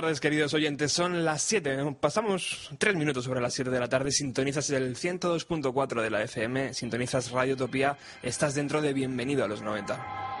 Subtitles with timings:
[0.00, 0.92] tardes, queridos oyentes.
[0.92, 1.94] Son las 7.
[2.00, 4.10] Pasamos 3 minutos sobre las 7 de la tarde.
[4.10, 6.72] Sintonizas el 102.4 de la FM.
[6.72, 7.98] Sintonizas Radio Utopía.
[8.22, 10.39] Estás dentro de Bienvenido a los 90.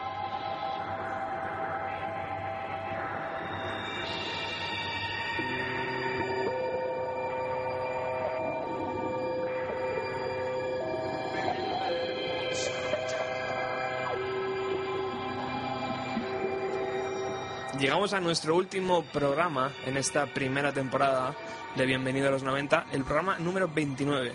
[17.80, 21.34] Llegamos a nuestro último programa en esta primera temporada
[21.76, 24.32] de Bienvenido a los 90, el programa número 29.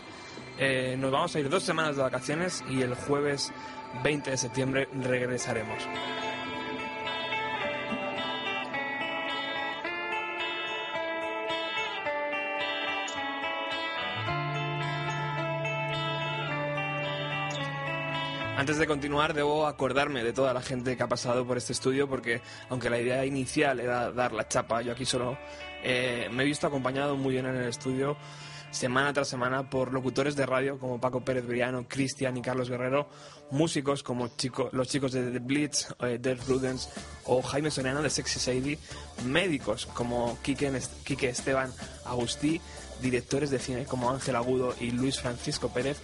[0.57, 3.53] Eh, nos vamos a ir dos semanas de vacaciones y el jueves
[4.03, 5.77] 20 de septiembre regresaremos.
[18.57, 22.07] Antes de continuar, debo acordarme de toda la gente que ha pasado por este estudio,
[22.07, 25.37] porque aunque la idea inicial era dar la chapa, yo aquí solo
[25.83, 28.15] eh, me he visto acompañado muy bien en el estudio
[28.75, 33.07] semana tras semana por locutores de radio como Paco Pérez Briano, Cristian y Carlos Guerrero,
[33.51, 34.29] músicos como
[34.71, 36.89] los chicos de The Blitz, eh, Death Rudens
[37.23, 38.77] o Jaime Soriano de Sexy Sadie,
[39.25, 40.71] médicos como Quique,
[41.05, 41.71] Quique Esteban
[42.05, 42.59] Agustí,
[43.01, 46.01] directores de cine como Ángel Agudo y Luis Francisco Pérez,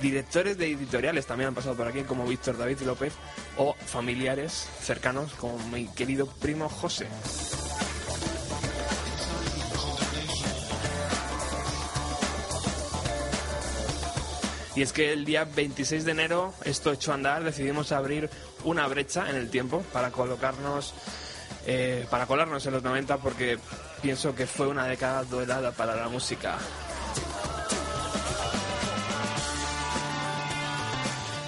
[0.00, 3.12] Directores de editoriales también han pasado por aquí, como Víctor David López,
[3.58, 7.06] o familiares cercanos, como mi querido primo José.
[14.74, 18.30] Y es que el día 26 de enero, esto hecho andar, decidimos abrir
[18.64, 20.94] una brecha en el tiempo para colocarnos,
[21.66, 23.58] eh, para colarnos en los 90, porque
[24.00, 26.56] pienso que fue una década dorada para la música.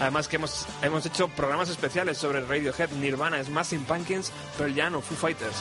[0.03, 5.01] Además que hemos, hemos hecho programas especiales sobre Radiohead, Nirvana, Smashing Pumpkins, Pearl Jam o
[5.01, 5.55] Foo Fighters.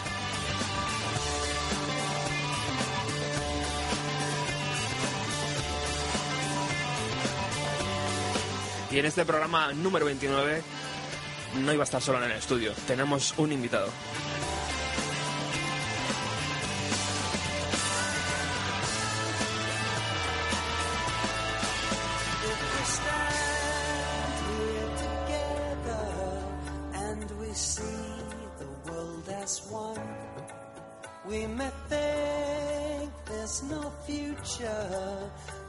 [8.90, 10.64] Y en este programa número 29
[11.64, 13.90] no iba a estar solo en el estudio, tenemos un invitado.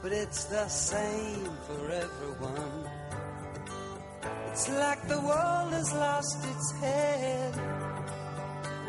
[0.01, 2.89] But it's the same for everyone.
[4.47, 7.53] It's like the world has lost its head,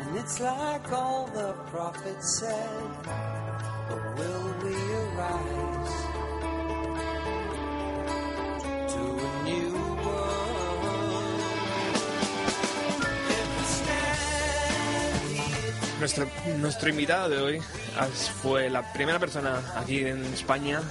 [0.01, 2.89] and it's like all the prophets said.
[3.89, 5.74] But will we arise
[15.99, 16.27] Nuestro,
[16.57, 17.61] nuestro invitado de hoy
[18.41, 20.81] fue la primera persona aquí en España,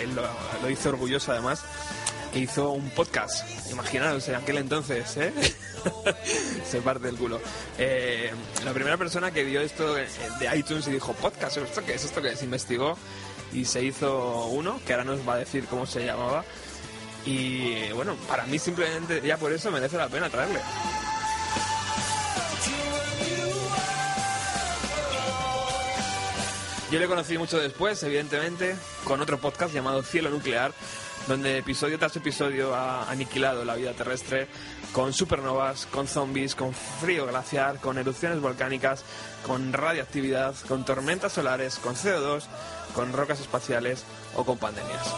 [0.00, 1.62] él lo, hizo orgulloso además,
[2.32, 3.44] que hizo un podcast.
[3.70, 5.32] Imaginaros, en aquel entonces, ¿eh?
[6.64, 7.40] Se parte el culo.
[7.78, 8.30] Eh,
[8.64, 10.06] la primera persona que vio esto de
[10.56, 12.04] iTunes y dijo, podcast, ¿esto qué es?
[12.04, 12.42] ¿Esto qué es?
[12.42, 12.96] Investigó
[13.52, 16.44] y se hizo uno, que ahora nos va a decir cómo se llamaba.
[17.26, 20.60] Y bueno, para mí simplemente ya por eso merece la pena traerle.
[26.90, 30.72] Yo le conocí mucho después, evidentemente, con otro podcast llamado Cielo Nuclear,
[31.28, 34.48] donde episodio tras episodio ha aniquilado la vida terrestre
[34.92, 39.04] con supernovas, con zombies, con frío glaciar, con erupciones volcánicas,
[39.46, 42.42] con radiactividad, con tormentas solares, con CO2,
[42.92, 44.02] con rocas espaciales
[44.34, 45.14] o con pandemias.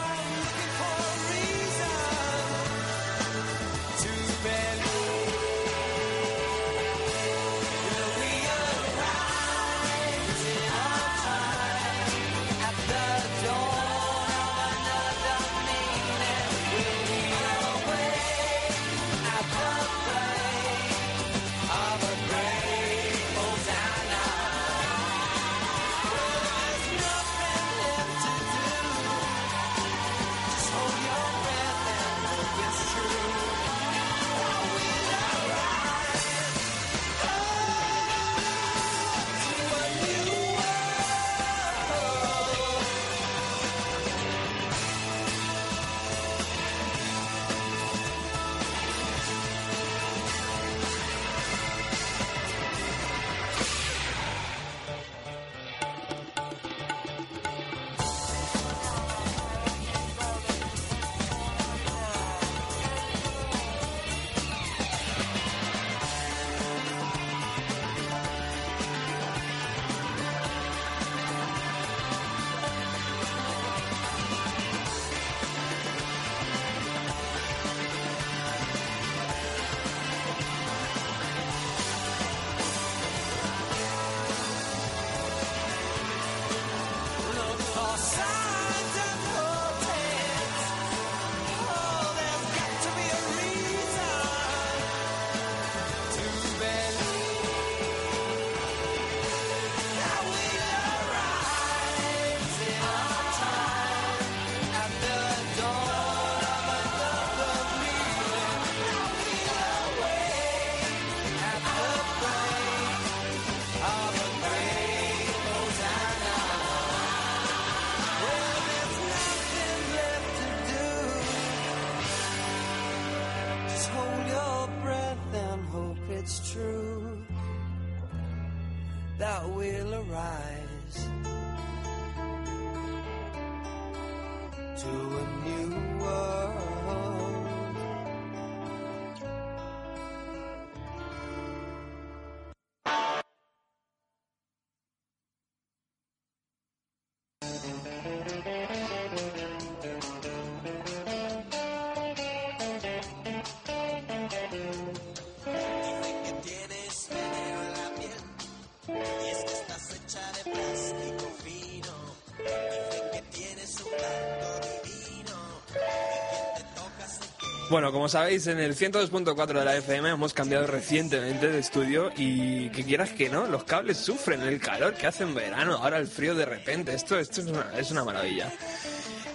[167.72, 172.69] Bueno, como sabéis, en el 102.4 de la FM hemos cambiado recientemente de estudio y
[172.69, 176.06] que quieras que no, los cables sufren el calor que hace en verano, ahora el
[176.06, 178.52] frío de repente, esto, esto es, una, es una maravilla.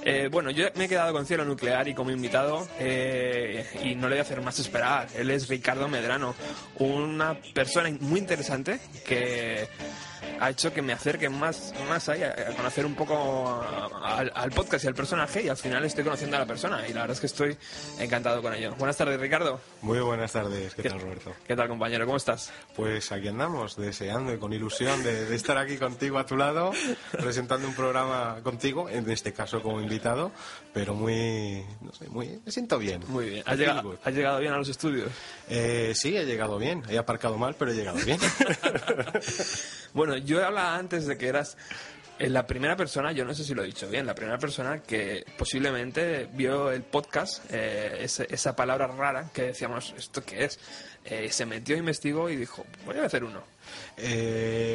[0.05, 4.07] Eh, bueno, yo me he quedado con Cielo Nuclear y como invitado, eh, y no
[4.07, 6.35] le voy a hacer más esperar, él es Ricardo Medrano,
[6.77, 9.67] una persona muy interesante que
[10.39, 13.63] ha hecho que me acerque más, más ahí, a, conocer un poco
[14.03, 17.01] al, podcast y al personaje y al final estoy conociendo a la persona y la
[17.01, 17.57] verdad es que estoy
[17.99, 18.75] encantado con ello.
[18.77, 19.59] Buenas tardes, Ricardo.
[19.81, 21.33] Muy buenas tardes, ¿qué, tal, Roberto?
[21.45, 22.05] ¿Qué tal, compañero?
[22.05, 22.51] ¿Cómo estás?
[22.75, 26.71] Pues aquí andamos, deseando y con ilusión de, estar aquí contigo a tu lado,
[27.11, 30.31] presentando un programa contigo, en este caso como invitado,
[30.73, 33.03] pero muy, no sé, muy, me siento bien.
[33.07, 33.43] Muy bien.
[33.45, 35.11] ¿Has, llegado, ¿has llegado, bien a los estudios?
[35.49, 36.83] Eh, sí, he llegado bien.
[36.89, 38.19] He aparcado mal, pero he llegado bien.
[39.97, 41.57] bueno, yo hablaba antes de que eras
[42.19, 44.83] eh, la primera persona, yo no sé si lo he dicho bien, la primera persona
[44.83, 50.59] que posiblemente vio el podcast, eh, esa, palabra rara que decíamos, ¿esto qué es?
[51.03, 53.41] Eh, se metió, investigó y dijo, voy a hacer uno.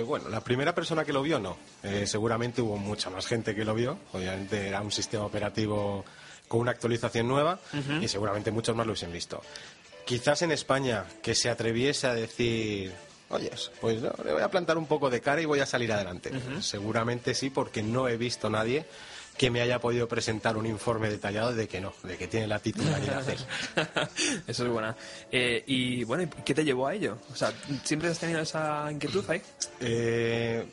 [0.07, 1.57] bueno, la primera persona que lo vio no.
[2.05, 3.99] seguramente hubo mucha más gente que lo vio.
[4.13, 6.05] Obviamente era un sistema operativo
[6.49, 7.61] con una actualización nueva
[8.01, 9.41] y seguramente muchos más lo hubiesen visto.
[10.05, 12.93] Quizás en España que se atreviese a decir
[13.33, 15.93] oyes, pues no, le voy a plantar un poco de cara y voy a salir
[15.93, 16.31] adelante.
[16.61, 18.87] Seguramente sí, porque no he visto nadie
[19.37, 22.59] que me haya podido presentar un informe detallado de que no, de que tiene la
[22.59, 23.25] titularidad.
[24.47, 24.97] Eso es buena.
[25.31, 27.19] Eh, y bueno, ¿qué te llevó a ello?
[27.33, 29.43] O sea, ¿siempre has tenido esa inquietud ahí?
[29.81, 30.65] Eh,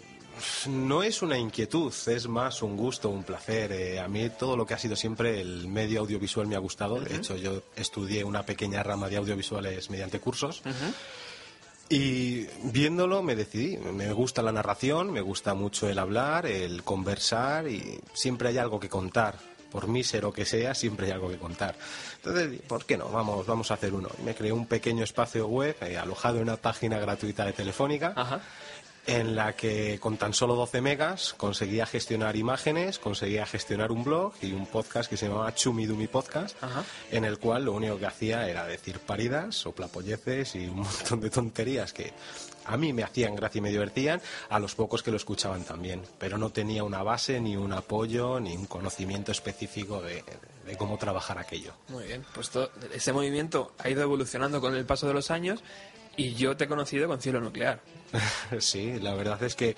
[0.67, 3.71] no es una inquietud, es más un gusto, un placer.
[3.71, 6.99] Eh, a mí todo lo que ha sido siempre el medio audiovisual me ha gustado.
[6.99, 10.61] De hecho, yo estudié una pequeña rama de audiovisuales mediante cursos.
[11.89, 17.67] Y viéndolo me decidí, me gusta la narración, me gusta mucho el hablar, el conversar
[17.67, 19.39] y siempre hay algo que contar.
[19.71, 21.75] por mísero que sea, siempre hay algo que contar.
[22.17, 23.09] Entonces, ¿por qué no?
[23.09, 24.09] Vamos, vamos a hacer uno.
[24.19, 28.13] Y me creé un pequeño espacio web eh, alojado en una página gratuita de Telefónica.
[28.15, 28.41] Ajá.
[29.17, 34.33] En la que con tan solo 12 megas conseguía gestionar imágenes, conseguía gestionar un blog
[34.41, 36.83] y un podcast que se llamaba Chumidumi Podcast, Ajá.
[37.11, 41.29] en el cual lo único que hacía era decir paridas, soplapolleces y un montón de
[41.29, 42.13] tonterías que
[42.65, 46.03] a mí me hacían gracia y me divertían, a los pocos que lo escuchaban también,
[46.19, 50.23] pero no tenía una base, ni un apoyo, ni un conocimiento específico de,
[50.67, 51.73] de cómo trabajar aquello.
[51.87, 55.63] Muy bien, pues todo- ese movimiento ha ido evolucionando con el paso de los años
[56.19, 57.79] y yo te he conocido con Cielo Nuclear.
[58.59, 59.75] Sí, la verdad es que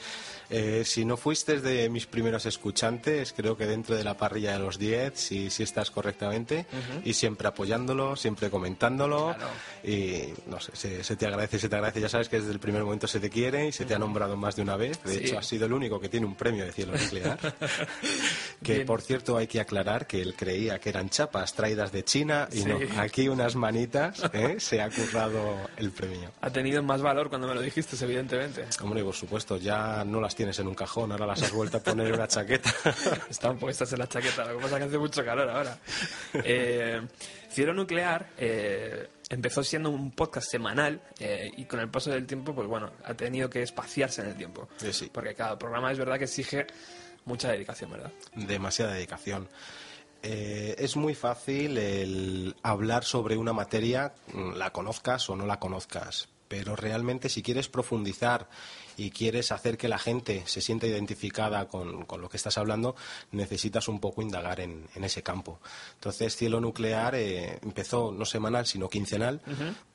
[0.52, 4.60] eh, si no fuiste de mis primeros escuchantes, creo que dentro de la parrilla de
[4.60, 6.66] los 10, sí, sí estás correctamente
[7.06, 9.52] y siempre apoyándolo, siempre comentándolo Claro.
[9.84, 12.02] y no sé, se, se te agradece, se te agradece.
[12.02, 14.36] Ya sabes que desde el primer momento se te quiere y se te ha nombrado
[14.38, 15.02] más de una vez.
[15.04, 15.18] De Sí.
[15.26, 17.40] hecho, has sido el único que tiene un premio de cielo nuclear.
[18.64, 18.86] que Bien.
[18.86, 22.60] por cierto hay que aclarar que él creía que eran chapas traídas de China y
[22.62, 22.66] Sí.
[22.66, 24.56] no, aquí unas manitas ¿eh?
[24.60, 26.32] se ha currado el premio.
[26.42, 28.66] Ha tenido más valor cuando me lo dijiste, evidentemente.
[28.82, 31.82] Hombre, por supuesto, ya no las tienes en un cajón, ahora las has vuelto a
[31.82, 32.74] poner en una chaqueta.
[33.30, 35.78] Estaban puestas en la chaqueta, lo que pasa es que hace mucho calor ahora.
[36.34, 37.00] Eh,
[37.48, 42.56] Cielo Nuclear eh, empezó siendo un podcast semanal eh, y con el paso del tiempo,
[42.56, 44.68] pues bueno, ha tenido que espaciarse en el tiempo.
[44.82, 45.12] Eh, sí.
[45.14, 46.66] Porque cada programa es verdad que exige
[47.26, 48.12] mucha dedicación, ¿verdad?
[48.34, 49.48] Demasiada dedicación.
[50.24, 54.16] Eh, es muy fácil el hablar sobre una materia,
[54.56, 58.50] la conozcas o no la conozcas, pero realmente si quieres profundizar
[58.98, 62.96] y quieres hacer que la gente se sienta identificada con, con lo que estás hablando,
[63.32, 65.60] necesitas un poco indagar en, en ese campo.
[65.96, 69.42] Entonces, Cielo Nuclear eh, empezó no semanal, sino quincenal,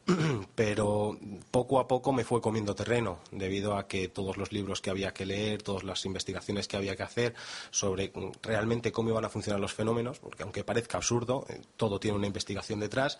[0.54, 1.18] pero
[1.50, 5.12] poco a poco me fue comiendo terreno, debido a que todos los libros que había
[5.12, 7.34] que leer, todas las investigaciones que había que hacer
[7.70, 11.98] sobre mm, realmente cómo iban a funcionar los fenómenos, porque aunque parezca absurdo, eh, todo
[11.98, 13.18] tiene una investigación detrás,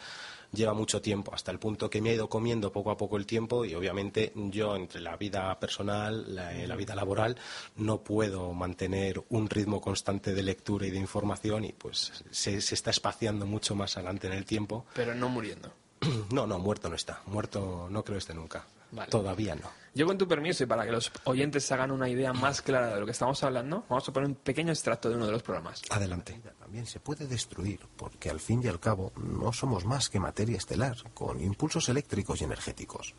[0.57, 3.27] lleva mucho tiempo, hasta el punto que me ha ido comiendo poco a poco el
[3.27, 7.37] tiempo y obviamente yo entre la vida personal, la, eh, la vida laboral,
[7.77, 12.75] no puedo mantener un ritmo constante de lectura y de información y pues se, se
[12.75, 14.87] está espaciando mucho más adelante en el tiempo.
[14.95, 15.73] Pero no muriendo.
[16.33, 17.23] No, no, muerto no está.
[17.27, 18.67] Muerto no creo esté nunca.
[18.91, 19.11] Vale.
[19.11, 19.71] Todavía no.
[19.97, 22.93] Yo con tu permiso y para que los oyentes se hagan una idea más clara
[22.93, 25.43] de lo que estamos hablando, vamos a poner un pequeño extracto de uno de los
[25.43, 25.81] programas.
[25.89, 26.39] Adelante.
[26.61, 30.59] También se puede destruir, porque al fin y al cabo no somos más que materia
[30.59, 33.15] estelar, con impulsos eléctricos y energéticos.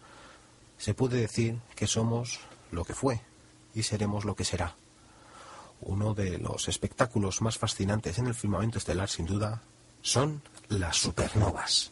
[0.78, 2.42] Se puede decir que somos
[2.72, 3.22] lo que fue
[3.74, 4.76] y seremos lo que será.
[5.82, 9.64] Uno de los espectáculos más fascinantes en el firmamento estelar, sin duda,
[10.04, 11.92] son las supernovas.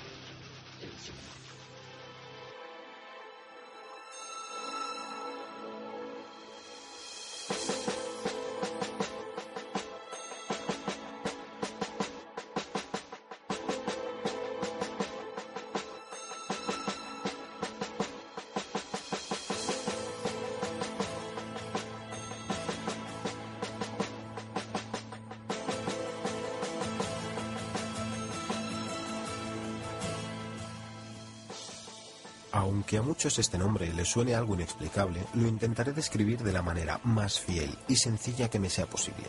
[33.21, 37.77] muchos este nombre les suene algo inexplicable, lo intentaré describir de la manera más fiel
[37.87, 39.27] y sencilla que me sea posible.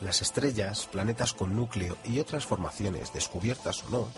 [0.00, 4.08] Las estrellas, planetas con núcleo y otras formaciones, descubiertas o no,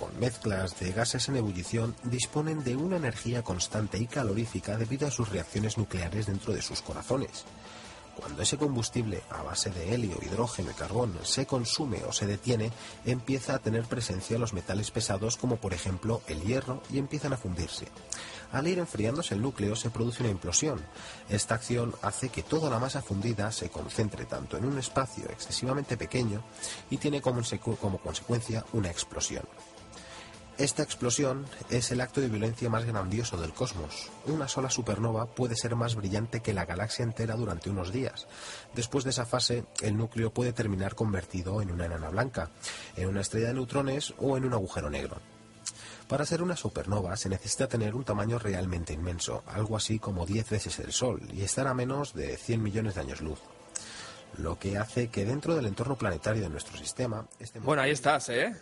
[0.00, 5.12] con mezclas de gases en ebullición, disponen de una energía constante y calorífica debido a
[5.12, 7.44] sus reacciones nucleares dentro de sus corazones.
[8.18, 12.72] Cuando ese combustible a base de helio, hidrógeno y carbón se consume o se detiene,
[13.06, 17.36] empieza a tener presencia los metales pesados como por ejemplo el hierro y empiezan a
[17.36, 17.86] fundirse.
[18.50, 20.80] Al ir enfriándose el núcleo se produce una implosión.
[21.28, 25.96] Esta acción hace que toda la masa fundida se concentre tanto en un espacio excesivamente
[25.96, 26.42] pequeño
[26.90, 27.42] y tiene como,
[27.80, 29.44] como consecuencia una explosión.
[30.58, 34.10] Esta explosión es el acto de violencia más grandioso del cosmos.
[34.26, 38.26] Una sola supernova puede ser más brillante que la galaxia entera durante unos días.
[38.74, 42.50] Después de esa fase, el núcleo puede terminar convertido en una enana blanca,
[42.96, 45.20] en una estrella de neutrones o en un agujero negro.
[46.08, 50.50] Para ser una supernova se necesita tener un tamaño realmente inmenso, algo así como 10
[50.50, 53.38] veces el Sol, y estar a menos de 100 millones de años luz.
[54.38, 57.28] Lo que hace que dentro del entorno planetario de nuestro sistema...
[57.38, 58.56] Este Bueno, ahí estás, ¿eh?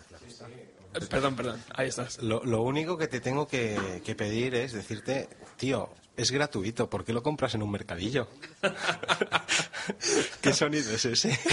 [1.10, 2.22] Perdón, perdón, ahí estás.
[2.22, 7.04] Lo, lo único que te tengo que, que pedir es decirte, tío, es gratuito, ¿por
[7.04, 8.28] qué lo compras en un mercadillo?
[10.40, 11.38] ¿Qué sonido es ese?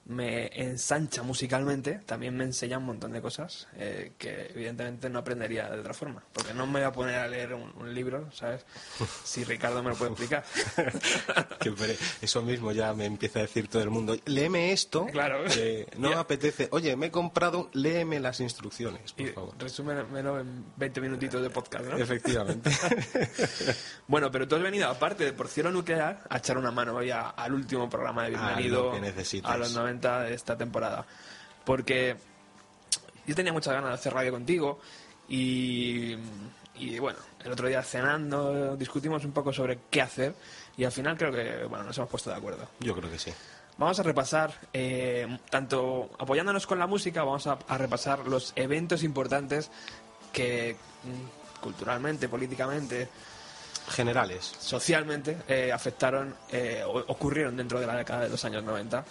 [0.09, 5.69] me ensancha musicalmente, también me enseña un montón de cosas eh, que evidentemente no aprendería
[5.69, 6.23] de otra forma.
[6.33, 8.65] Porque no me voy a poner a leer un, un libro, ¿sabes?
[9.25, 10.45] Si Ricardo me lo puede explicar.
[12.23, 14.17] Eso mismo ya me empieza a decir todo el mundo.
[14.25, 15.07] Léeme esto.
[15.07, 15.45] Claro.
[15.45, 16.69] que no me apetece.
[16.73, 19.55] Oye, me he comprado, léeme las instrucciones, por y favor.
[19.59, 21.97] resúmelo en 20 minutitos de podcast, ¿no?
[21.99, 22.71] Efectivamente.
[24.07, 27.11] Bueno, pero tú has venido, aparte de Por Cielo Nuclear, a echar una mano hoy
[27.11, 31.05] al último programa de A Bienvenido lo que a los 90 de esta temporada.
[31.65, 32.17] Porque
[33.27, 34.81] yo tenía muchas ganas de hacer radio contigo
[35.29, 36.17] y,
[36.77, 40.35] y, bueno, el otro día cenando discutimos un poco sobre qué hacer
[40.77, 42.67] y al final creo que bueno nos hemos puesto de acuerdo.
[42.81, 43.33] Yo creo que sí.
[43.77, 49.05] Vamos a repasar, eh, tanto apoyándonos con la música, vamos a, a repasar los eventos
[49.05, 49.71] importantes
[50.33, 50.75] que
[51.05, 53.09] mm, culturalmente, políticamente,
[53.89, 54.55] Generales.
[54.59, 59.05] socialmente eh, afectaron, eh, ocurrieron dentro de la década de los años 90.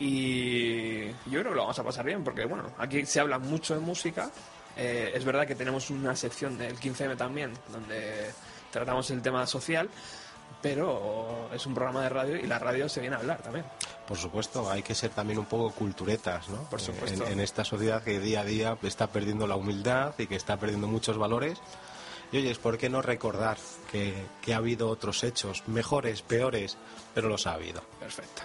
[0.00, 3.74] Y yo creo que lo vamos a pasar bien, porque bueno, aquí se habla mucho
[3.74, 4.30] de música.
[4.76, 8.30] Eh, es verdad que tenemos una sección del 15M también, donde
[8.70, 9.90] tratamos el tema social,
[10.62, 13.66] pero es un programa de radio y la radio se viene a hablar también.
[14.08, 16.62] Por supuesto, hay que ser también un poco culturetas, ¿no?
[16.70, 17.26] Por supuesto.
[17.26, 20.56] En, en esta sociedad que día a día está perdiendo la humildad y que está
[20.56, 21.58] perdiendo muchos valores.
[22.32, 23.58] Y oyes, ¿por qué no recordar
[23.92, 26.78] que, que ha habido otros hechos, mejores, peores,
[27.12, 27.82] pero los ha habido?
[27.98, 28.42] Perfecto.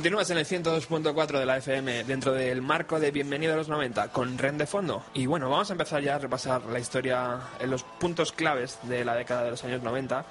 [0.00, 4.08] Continúas en el 102.4 de la FM dentro del marco de Bienvenido a los 90
[4.08, 5.04] con Ren de fondo.
[5.12, 9.04] Y bueno, vamos a empezar ya a repasar la historia en los puntos claves de
[9.04, 10.24] la década de los años 90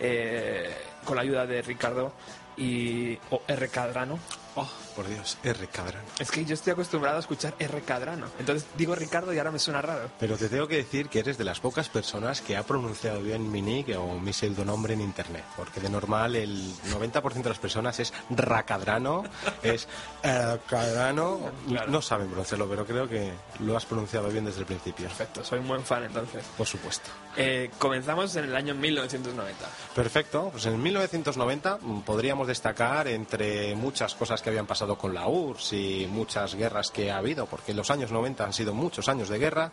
[0.00, 2.10] eh, con la ayuda de Ricardo
[2.56, 3.68] y o R.
[3.68, 4.18] Cadrano.
[4.54, 5.66] Oh, por Dios, R.
[5.68, 6.04] Cadrano.
[6.18, 7.80] Es que yo estoy acostumbrado a escuchar R.
[7.82, 8.26] Cadrano.
[8.38, 10.10] Entonces digo Ricardo y ahora me suena raro.
[10.20, 13.50] Pero te tengo que decir que eres de las pocas personas que ha pronunciado bien
[13.50, 15.44] mi nick o mi pseudonombre en internet.
[15.56, 19.24] Porque de normal el 90% de las personas es Racadrano,
[19.62, 19.88] es
[20.22, 21.40] eh, Cadrano.
[21.66, 21.90] Claro.
[21.90, 25.06] No saben pronunciarlo, pero creo que lo has pronunciado bien desde el principio.
[25.06, 26.44] Perfecto, soy un buen fan entonces.
[26.58, 27.08] Por supuesto.
[27.36, 29.66] Eh, comenzamos en el año 1990.
[29.94, 32.00] Perfecto, pues en 1990 mm,
[32.42, 37.10] podríamos destacar entre muchas cosas que habían pasado con la URSS y muchas guerras que
[37.10, 39.70] ha habido, porque los años 90 han sido muchos años de guerra,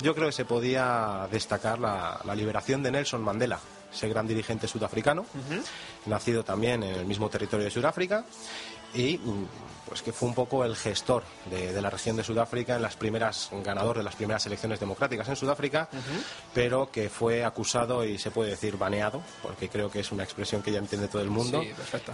[0.00, 3.60] yo creo que se podía destacar la, la liberación de Nelson Mandela,
[3.92, 5.26] ese gran dirigente sudafricano,
[6.06, 8.24] nacido también en el mismo territorio de Sudáfrica,
[8.94, 9.20] y
[9.88, 13.50] pues que fue un poco el gestor de, la región de Sudáfrica en las primeras,
[13.64, 15.88] ganador de las primeras elecciones democráticas en Sudáfrica,
[16.52, 20.62] pero que fue acusado y se puede decir baneado, porque creo que es una expresión
[20.62, 21.62] que ya entiende todo el mundo,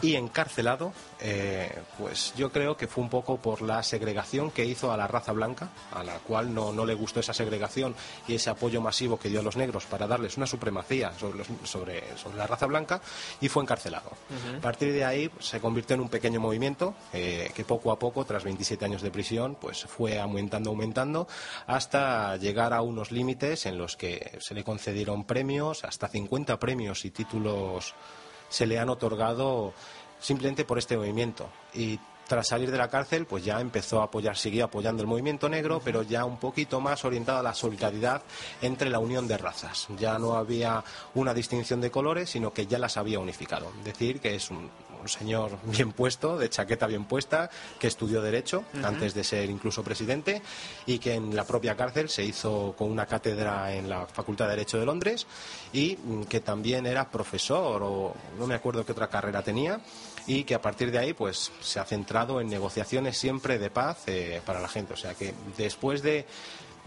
[0.03, 4.93] y encarcelado, eh, pues yo creo que fue un poco por la segregación que hizo
[4.93, 7.95] a la raza blanca, a la cual no, no le gustó esa segregación
[8.29, 12.03] y ese apoyo masivo que dio a los negros para darles una supremacía sobre, sobre,
[12.37, 13.01] la raza blanca,
[13.41, 14.11] y fue encarcelado.
[14.57, 17.99] A partir de ahí pues, se convirtió en un pequeño movimiento eh, que poco a
[17.99, 21.29] poco, tras 27 años de prisión, pues fue aumentando, aumentando,
[21.67, 27.05] hasta llegar a unos límites en los que se le concedieron premios, hasta 50 premios
[27.05, 27.95] y títulos
[28.49, 29.75] se le han otorgado
[30.21, 31.49] simplemente por este movimiento.
[31.75, 35.49] Y tras salir de la cárcel, pues ya empezó a apoyar, siguió apoyando el movimiento
[35.49, 38.23] negro, pero ya un poquito más orientado a la solidaridad
[38.63, 39.89] entre la unión de razas.
[39.99, 40.83] Ya no había
[41.15, 43.71] una distinción de colores, sino que ya las había unificado.
[43.85, 44.71] Decir que es un,
[45.09, 50.43] señor bien puesto, de chaqueta bien puesta, que estudió Derecho antes de ser incluso presidente
[50.87, 54.53] y que en la propia cárcel se hizo con una cátedra en la Facultad de
[54.53, 55.27] Derecho de Londres
[55.73, 59.81] y mm, que también era profesor o no me acuerdo qué otra carrera tenía
[60.27, 64.05] y que a partir de ahí pues se ha centrado en negociaciones siempre de paz
[64.07, 64.95] eh, para la gente.
[64.95, 66.27] O sea que después de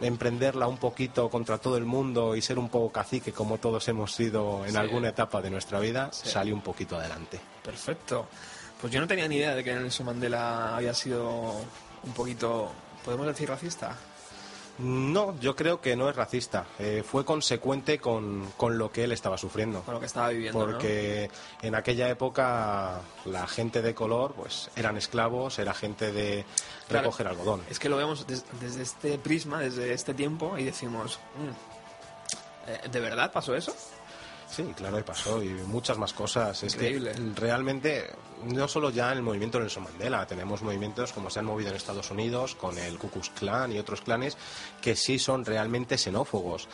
[0.01, 4.13] emprenderla un poquito contra todo el mundo y ser un poco cacique como todos hemos
[4.13, 7.39] sido en alguna etapa de nuestra vida, salió un poquito adelante.
[7.63, 8.27] Perfecto.
[8.79, 11.51] Pues yo no tenía ni idea de que Nelson Mandela había sido
[12.03, 12.71] un poquito,
[13.03, 13.95] podemos decir, racista.
[14.79, 16.65] No, yo creo que no es racista.
[16.77, 19.81] Eh, fue consecuente con, con, lo que él estaba sufriendo.
[19.81, 20.59] Con lo que estaba viviendo.
[20.59, 26.45] Porque en aquella época la gente de color pues eran esclavos, era gente de
[26.89, 27.61] recoger algodón.
[27.69, 32.99] Es que lo vemos desde este prisma, desde este tiempo, y decimos, mm, eh, ¿de
[32.99, 33.75] verdad pasó eso?
[34.49, 36.63] Sí, claro, y pasó, y muchas más cosas.
[36.63, 37.11] Increíble.
[37.11, 38.09] Es que realmente,
[38.45, 41.75] no solo ya en el movimiento Nelson Mandela, tenemos movimientos como se han movido en
[41.75, 44.37] Estados Unidos, con el Ku Klux Klan y otros clanes,
[44.81, 46.67] que sí son realmente xenófobos.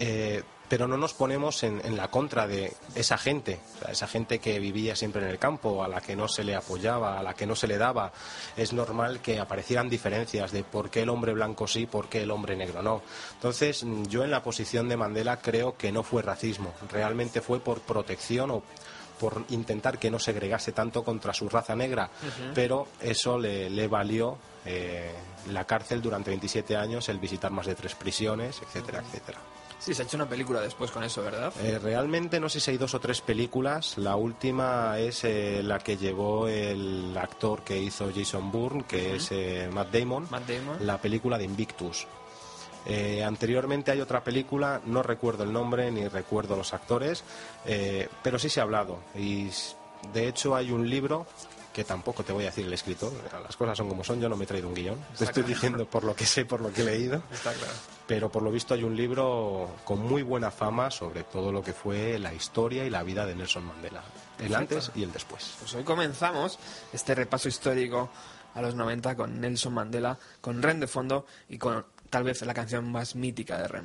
[0.00, 0.42] Eh,
[0.72, 5.20] pero no nos ponemos en, la contra de esa gente, esa gente que vivía siempre
[5.20, 7.66] en el campo, a la que no se le apoyaba, a la que no se
[7.66, 8.10] le daba.
[8.56, 12.30] Es normal que aparecieran diferencias de por qué el hombre blanco sí, por qué el
[12.30, 13.02] hombre negro no.
[13.34, 17.82] Entonces, yo en la posición de Mandela creo que no fue racismo, realmente fue por
[17.82, 18.62] protección o
[19.20, 22.08] por intentar que no segregase tanto contra su raza negra,
[22.54, 25.12] pero eso le, valió eh,
[25.50, 29.38] la cárcel durante 27 años, el visitar más de tres prisiones, etcétera, etcétera.
[29.82, 31.52] Sí, se ha hecho una película después con eso, ¿verdad?
[31.60, 33.98] Eh, realmente no sé si hay dos o tres películas.
[33.98, 39.32] La última es eh, la que llevó el actor que hizo Jason Bourne, que es
[39.32, 40.28] eh, Matt Damon.
[40.30, 40.86] Matt Damon.
[40.86, 42.06] La película de Invictus.
[43.26, 47.24] anteriormente hay otra película, no recuerdo el nombre ni recuerdo los actores,
[48.22, 49.00] pero sí se ha hablado.
[49.16, 49.48] Y
[50.12, 51.26] de hecho hay un libro
[51.72, 54.36] que tampoco te voy a decir el escritor, las cosas son como son, yo no
[54.36, 56.82] me he traído un guion, te estoy diciendo por lo que sé, por lo que
[56.82, 57.22] he leído.
[57.32, 57.72] Está claro.
[58.06, 61.72] Pero por lo visto hay un libro con muy buena fama sobre todo lo que
[61.72, 64.02] fue la historia y la vida de Nelson Mandela,
[64.38, 65.54] el antes y el después.
[65.60, 66.58] Pues hoy comenzamos
[66.92, 68.10] este repaso histórico
[68.54, 72.52] a los 90 con Nelson Mandela, con Ren de fondo y con tal vez la
[72.52, 73.84] canción más mítica de Ren.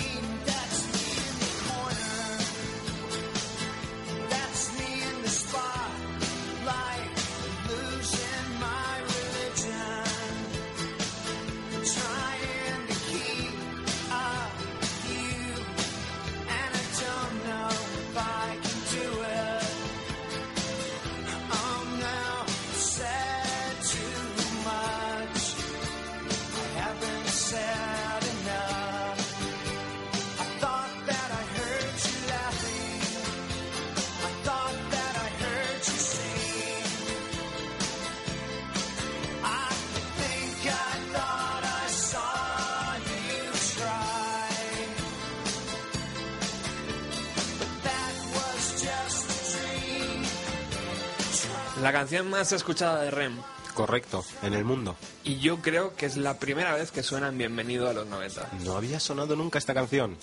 [51.81, 53.37] La canción más escuchada de Rem.
[53.73, 54.97] Correcto, en el mundo.
[55.23, 58.49] Y yo creo que es la primera vez que suena en Bienvenido a los 90.
[58.65, 60.17] No había sonado nunca esta canción.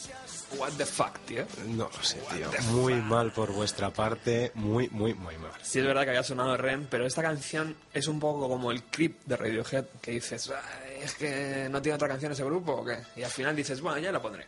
[0.57, 1.47] What the fuck, tío.
[1.66, 2.51] No lo sé, tío.
[2.73, 5.51] Muy mal por vuestra parte, muy, muy, muy mal.
[5.62, 8.83] Sí es verdad que había sonado Rem, pero esta canción es un poco como el
[8.85, 12.85] clip de Radiohead, que dices, "Ay, es que no tiene otra canción ese grupo o
[12.85, 12.99] qué.
[13.16, 14.47] Y al final dices, bueno, ya la pondré.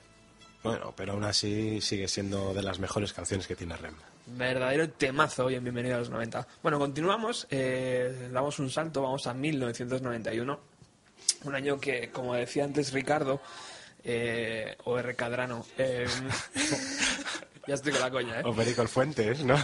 [0.62, 3.94] Bueno, pero aún así sigue siendo de las mejores canciones que tiene Rem.
[4.32, 6.46] Verdadero temazo hoy en Bienvenido a los 90.
[6.62, 10.60] Bueno, continuamos, eh, damos un salto, vamos a 1991.
[11.44, 13.40] Un año que, como decía antes Ricardo,
[14.04, 15.14] eh, o R.
[15.16, 16.06] Cadrano, eh,
[17.66, 18.42] ya estoy con la coña, ¿eh?
[18.44, 19.56] O Perico el Fuentes, ¿no?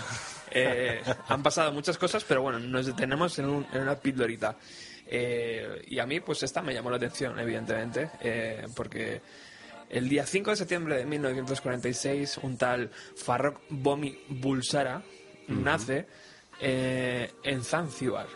[0.50, 4.56] Eh, han pasado muchas cosas, pero bueno, nos detenemos en, un- en una pildorita.
[5.06, 9.20] Eh, y a mí, pues esta me llamó la atención, evidentemente, eh, porque
[9.90, 15.02] el día 5 de septiembre de 1946, un tal Farrokh Bomi Bulsara
[15.48, 16.06] nace
[16.60, 18.26] eh, en Zanzíbar.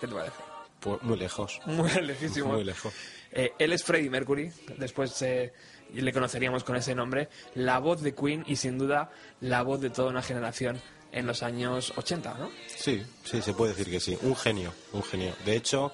[0.00, 0.36] ¿Qué te parece?
[0.80, 1.60] Pues muy lejos.
[1.66, 2.54] Muy lejísimo.
[2.54, 2.92] Muy lejos.
[3.30, 5.52] Eh, él es Freddie Mercury, después eh,
[5.94, 9.90] le conoceríamos con ese nombre, la voz de Queen y sin duda la voz de
[9.90, 10.80] toda una generación
[11.12, 12.50] en los años 80, ¿no?
[12.66, 14.18] Sí, sí, se puede decir que sí.
[14.22, 15.34] Un genio, un genio.
[15.44, 15.92] De hecho,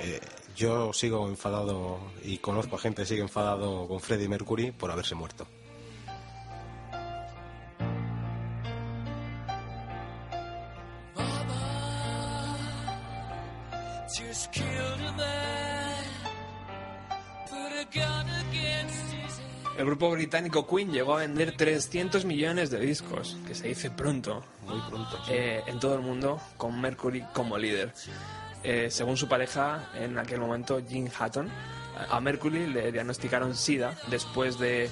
[0.00, 0.20] eh,
[0.56, 5.14] yo sigo enfadado y conozco a gente que sigue enfadado con Freddie Mercury por haberse
[5.14, 5.46] muerto.
[19.76, 24.44] El grupo británico Queen llegó a vender 300 millones de discos, que se dice pronto,
[24.66, 25.18] Muy pronto.
[25.26, 25.32] sí.
[25.32, 27.92] eh, en todo el mundo, con Mercury como líder.
[28.64, 31.50] Eh, según su pareja, en aquel momento, Jim Hatton,
[32.10, 34.90] a Mercury le diagnosticaron SIDA después de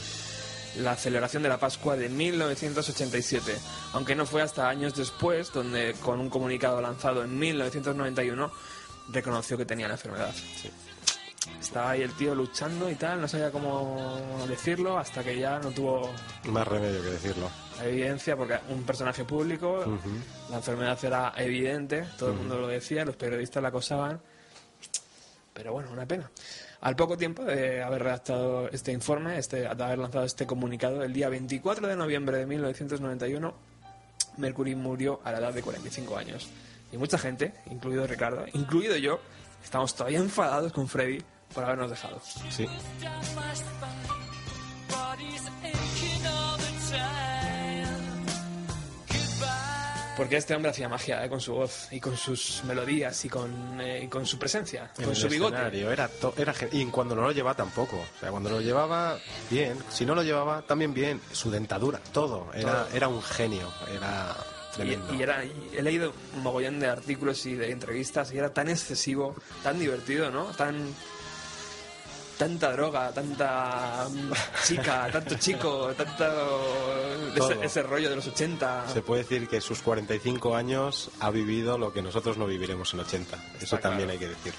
[0.77, 3.55] la celebración de la Pascua de 1987,
[3.95, 8.53] aunque no fue hasta años después, donde con un comunicado lanzado en 1991
[9.11, 10.35] reconoció que tenía la enfermedad.
[11.61, 15.71] Estaba ahí el tío luchando y tal, no sabía cómo decirlo, hasta que ya no
[15.71, 16.13] tuvo
[16.45, 17.51] Más remedio que decirlo.
[17.85, 19.85] Evidencia, porque un personaje público,
[20.51, 24.21] la enfermedad era evidente, todo el mundo lo decía, los periodistas la acosaban,
[25.53, 26.31] pero bueno, una pena.
[26.81, 31.13] Al poco tiempo de haber redactado este informe, este, de haber lanzado este comunicado, el
[31.13, 33.55] día 24 de noviembre de 1991,
[34.39, 36.49] Mercury murió a la edad de 45 años.
[36.91, 39.21] Y mucha gente, incluido Ricardo, incluido yo,
[39.63, 41.23] estamos todavía enfadados con Freddy
[41.55, 42.21] por habernos dejado.
[42.51, 42.69] Sí.
[50.17, 51.29] Porque este hombre hacía magia ¿eh?
[51.29, 55.05] con su voz y con sus melodías y con, eh, y con su presencia, En
[55.05, 55.55] con el su bigote.
[55.57, 57.97] escenario, Era, era y cuando no lo llevaba tampoco.
[57.97, 59.19] O sea, cuando lo llevaba,
[59.51, 59.79] bien.
[59.91, 61.21] Si no lo llevaba, también bien.
[61.33, 62.49] Su dentadura, todo.
[62.55, 62.95] Era, Todo.
[62.97, 63.73] era un genio.
[63.91, 64.37] Era
[64.75, 65.15] tremendo.
[65.15, 68.53] Y, y era, y he leído un mogollón de artículos y de entrevistas y era
[68.53, 70.45] tan excesivo, tan divertido, ¿no?
[70.57, 70.95] Tan
[72.43, 74.33] tanta droga, tanta mm,
[74.65, 76.25] chica, tanto chico, tanto
[77.37, 78.89] ese, ese rollo de los 80.
[78.93, 83.01] Se puede decir que sus 45 años ha vivido lo que nosotros no viviremos en
[83.01, 83.37] 80.
[83.37, 84.13] Eso Está también claro.
[84.13, 84.55] hay que decir.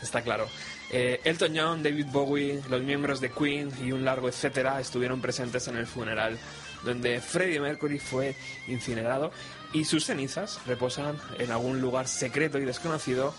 [0.00, 0.46] Está claro.
[0.90, 5.66] Eh, Elton John, David Bowie, los miembros de Queen y un largo etcétera estuvieron presentes
[5.66, 6.38] en el funeral,
[6.84, 8.36] donde Freddie Mercury fue
[8.68, 9.32] incinerado
[9.72, 13.34] y sus cenizas reposan en algún lugar secreto y desconocido,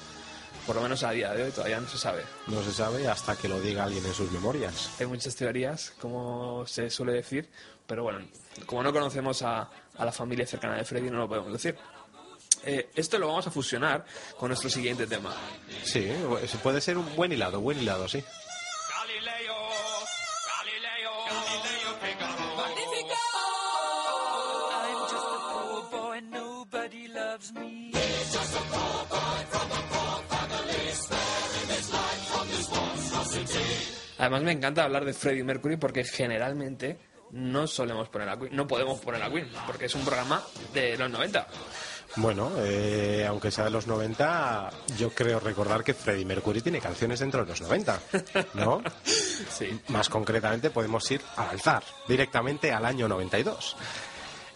[0.70, 2.22] por lo menos a día de hoy todavía no se sabe.
[2.46, 4.92] No se sabe hasta que lo diga alguien en sus memorias.
[5.00, 7.50] Hay muchas teorías, como se suele decir,
[7.88, 8.20] pero bueno,
[8.68, 11.76] como no conocemos a, a la familia cercana de Freddie, no lo podemos decir.
[12.64, 14.06] Eh, esto lo vamos a fusionar
[14.38, 15.36] con nuestro siguiente tema.
[15.84, 16.08] Sí,
[16.62, 18.24] puede ser un buen hilado, buen hilado, sí.
[34.20, 37.00] Además me encanta hablar de Freddie Mercury porque generalmente
[37.32, 40.98] no solemos poner a Queen, no podemos poner a Queen, porque es un programa de
[40.98, 41.48] los 90.
[42.16, 47.20] Bueno, eh, aunque sea de los 90, yo creo recordar que Freddie Mercury tiene canciones
[47.20, 48.00] dentro de los 90,
[48.56, 48.82] ¿no?
[49.50, 49.80] Sí.
[49.88, 53.76] Más concretamente podemos ir al alzar, directamente al año 92,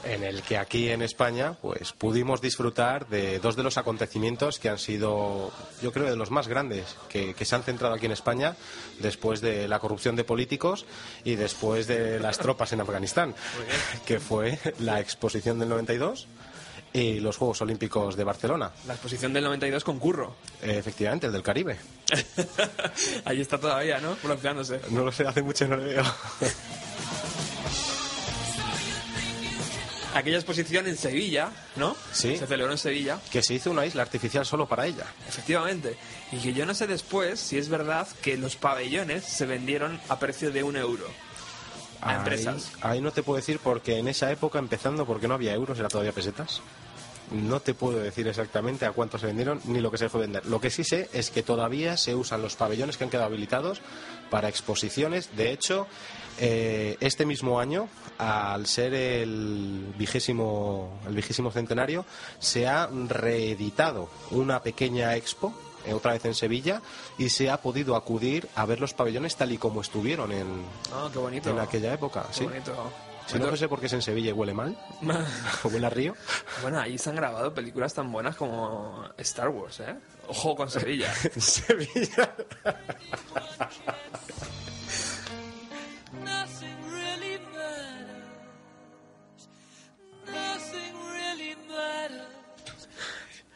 [0.04, 4.70] en el que aquí en España pues pudimos disfrutar de dos de los acontecimientos que
[4.70, 8.12] han sido, yo creo, de los más grandes que, que se han centrado aquí en
[8.12, 8.56] España
[9.00, 10.86] después de la corrupción de políticos
[11.24, 13.36] y después de las tropas en Afganistán,
[14.06, 16.28] que fue la exposición del 92
[16.94, 18.72] y los Juegos Olímpicos de Barcelona.
[18.86, 20.36] La exposición del 92 con Curro.
[20.62, 21.78] Eh, efectivamente, el del Caribe.
[23.26, 24.16] Ahí está todavía, ¿no?
[24.24, 24.80] Bronceándose.
[24.92, 26.04] No lo sé, hace mucho no le veo.
[30.14, 31.96] Aquella exposición en Sevilla, ¿no?
[32.12, 32.38] Sí.
[32.38, 33.20] Se celebró en Sevilla.
[33.32, 35.06] que se hizo una isla artificial solo para ella.
[35.28, 35.98] Efectivamente.
[36.32, 40.20] Y que yo no sé después si es verdad que los pabellones se vendieron a
[40.20, 41.08] precio de un euro
[42.02, 42.72] a Ahí- empresas.
[42.82, 45.88] Ahí, no te puedo decir porque en esa época, empezando porque no había euros, era
[45.90, 46.62] todavía pesetas.
[47.34, 50.46] No te puedo decir exactamente a cuánto se vendieron ni lo que se fue vender.
[50.46, 53.82] Lo que sí sé es que todavía se usan los pabellones que han quedado habilitados
[54.30, 55.36] para exposiciones.
[55.36, 55.88] De hecho,
[56.40, 62.06] eh, este mismo año, al ser el vigésimo, el vigésimo centenario,
[62.40, 65.54] se ha reeditado una pequeña expo
[65.86, 66.82] eh, otra vez en Sevilla
[67.18, 71.10] y se ha podido acudir a ver los pabellones tal y como estuvieron en, Ah,
[71.12, 71.50] qué bonito.
[71.50, 72.26] en aquella época.
[72.30, 72.44] Qué Sí.
[72.46, 72.74] bonito.
[73.28, 74.78] Si no fuese porque es en Sevilla y huele mal,
[75.64, 76.16] o huele a río.
[76.62, 79.96] Bueno, ahí se han grabado películas tan buenas como Star Wars, ¿eh?
[80.28, 81.14] Ojo con Sevilla.
[81.38, 82.36] Sevilla.
[86.24, 88.20] Nothing really matters.
[90.28, 92.88] Nothing really matters.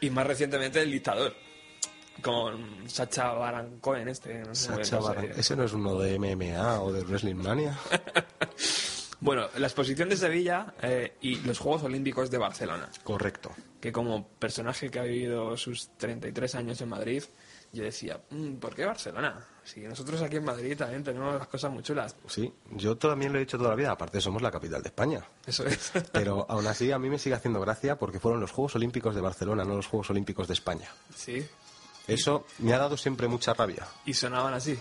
[0.00, 1.34] y más recientemente El Dictador.
[2.22, 4.40] Con Sacha Baron Cohen este.
[4.40, 5.40] No sé Sacha Baron- dice.
[5.40, 7.78] ¿Ese no es uno de MMA o de Wrestling Mania?
[9.20, 12.88] Bueno, la exposición de Sevilla eh, y los Juegos Olímpicos de Barcelona.
[13.02, 13.50] Correcto.
[13.80, 17.24] Que como personaje que ha vivido sus 33 años en Madrid,
[17.72, 19.44] yo decía, "Mm, ¿por qué Barcelona?
[19.64, 22.16] Si nosotros aquí en Madrid también tenemos las cosas muy chulas.
[22.26, 23.90] Sí, yo también lo he dicho toda la vida.
[23.90, 25.22] Aparte, somos la capital de España.
[25.46, 25.92] Eso es.
[26.12, 29.20] Pero aún así, a mí me sigue haciendo gracia porque fueron los Juegos Olímpicos de
[29.20, 30.88] Barcelona, no los Juegos Olímpicos de España.
[31.14, 31.46] sí.
[32.06, 33.86] Eso me ha dado siempre mucha rabia.
[34.06, 34.78] Y sonaban así.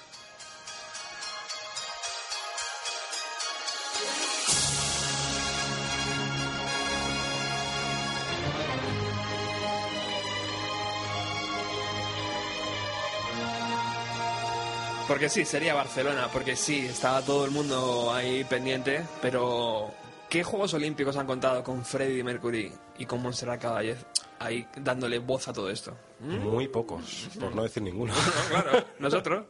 [15.18, 19.90] Porque sí, sería Barcelona, porque sí, estaba todo el mundo ahí pendiente, pero
[20.30, 23.98] ¿qué Juegos Olímpicos han contado con Freddie Mercury y con Montserrat Caballé
[24.38, 25.98] ahí dándole voz a todo esto?
[26.20, 26.38] ¿Mm?
[26.48, 28.14] Muy pocos, por no decir ninguno.
[28.54, 29.46] No, claro, nosotros.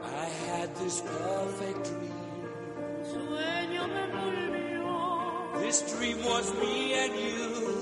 [0.00, 3.12] I had this perfect dream.
[3.12, 7.73] Sueño me envolvió, This dream was me and you.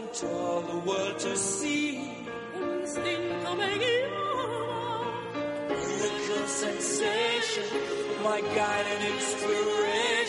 [0.00, 1.98] Want all the world to see.
[5.68, 7.64] Miracle sensation,
[8.22, 10.19] my guide and inspiration.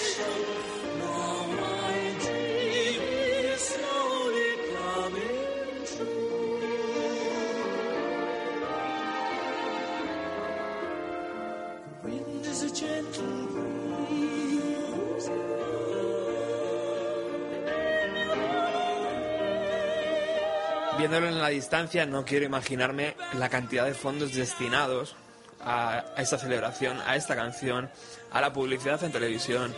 [21.01, 25.15] Viéndolo en la distancia, no quiero imaginarme la cantidad de fondos destinados
[25.59, 27.89] a, esta celebración, a esta canción,
[28.31, 29.73] a la publicidad en televisión.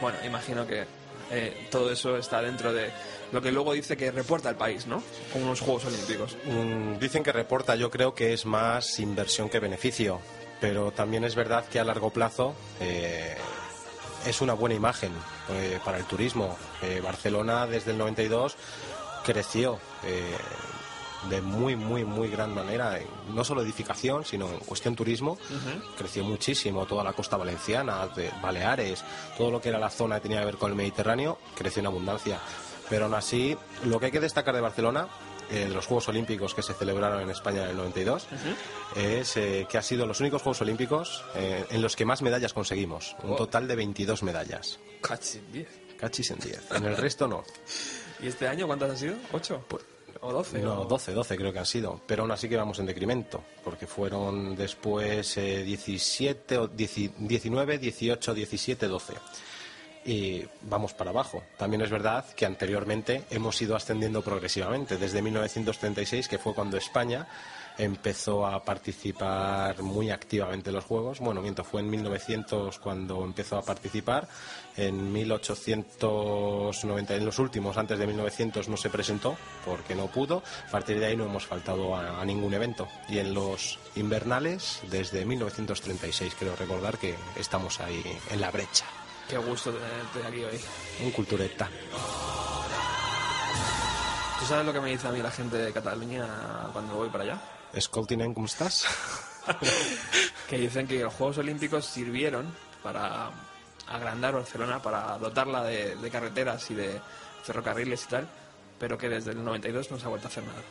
[0.00, 0.84] Bueno, imagino que
[1.32, 2.92] eh, todo eso está dentro de
[3.32, 5.02] lo que luego dice que reporta el país, ¿no?
[5.32, 6.36] Como unos Juegos Olímpicos.
[6.44, 10.20] Mm, Dicen que reporta, yo creo que es más inversión que beneficio,
[10.60, 13.34] pero también es verdad que a largo plazo eh,
[14.26, 15.10] es una buena imagen
[15.50, 16.56] eh, para el turismo.
[16.82, 18.56] Eh, Barcelona desde el 92
[19.32, 20.36] creció eh,
[21.28, 25.36] de muy, muy, muy gran manera, en no solo edificación, sino en cuestión turismo,
[25.98, 29.04] creció muchísimo, toda la costa valenciana, de Baleares,
[29.36, 31.86] todo lo que era la zona que tenía que ver con el Mediterráneo, creció en
[31.86, 32.38] abundancia.
[32.88, 33.54] Pero aún así,
[33.84, 35.08] lo que hay que destacar de Barcelona,
[35.50, 38.26] eh, de los Juegos Olímpicos que se celebraron en España en el 92,
[38.96, 42.54] es eh, que ha sido los únicos Juegos Olímpicos eh, en los que más medallas
[42.54, 43.36] conseguimos, un Oh.
[43.36, 44.78] total de 22 medallas.
[45.02, 45.68] Cachis, 10.
[45.98, 46.70] Cachis en 10.
[46.76, 47.44] En el resto no.
[48.20, 49.16] ¿Y este año cuántas han sido?
[49.32, 49.64] ¿Ocho?
[50.20, 50.58] ¿O doce?
[50.58, 53.86] No, 12, 12 creo que han sido, pero aún así que vamos en decremento, porque
[53.86, 59.12] fueron después eh, 17, o 10 19, 18, 17, 12.
[60.06, 61.44] y vamos para abajo.
[61.56, 67.28] También es verdad que anteriormente hemos ido ascendiendo progresivamente, desde 1936, que fue cuando España
[67.78, 71.20] empezó a participar muy activamente en los juegos.
[71.20, 74.28] Bueno, miento, fue en 1900 cuando empezó a participar.
[74.76, 80.42] En 1890, en los últimos, antes de 1900, no se presentó porque no pudo.
[80.68, 82.88] A partir de ahí no hemos faltado a, a ningún evento.
[83.08, 88.84] Y en los invernales, desde 1936, creo recordar que estamos ahí en la brecha.
[89.28, 90.60] Qué gusto tenerte aquí hoy.
[91.04, 91.68] Un cultureta.
[94.38, 96.26] ¿Tú sabes lo que me dice a mí la gente de Cataluña
[96.72, 97.57] cuando voy para allá?
[97.72, 98.86] Escoltinen, ¿cómo estás?
[100.48, 103.30] Que dicen que los Juegos Olímpicos sirvieron para
[103.86, 107.00] agrandar Barcelona, para dotarla de, de carreteras y de
[107.42, 108.28] ferrocarriles y tal,
[108.78, 110.62] pero que desde el 92 no se ha vuelto a hacer nada.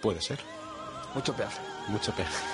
[0.00, 0.38] Puede ser.
[1.14, 1.60] Mucho peaje.
[1.88, 2.44] Mucho peaje.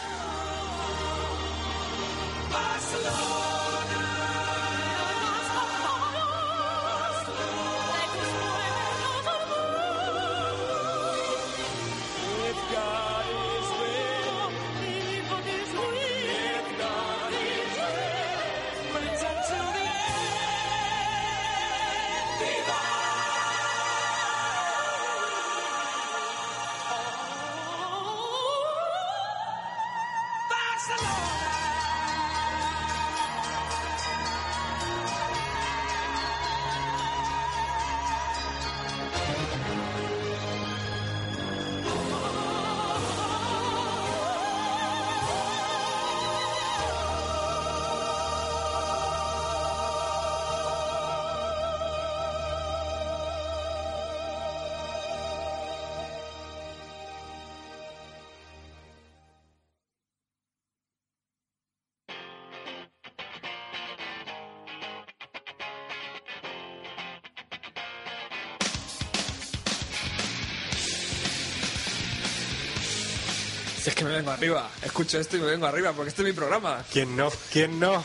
[73.97, 76.85] Que me vengo arriba, escucho esto y me vengo arriba porque este es mi programa.
[76.93, 77.31] ¿Quién no?
[77.51, 78.05] ¿Quién no?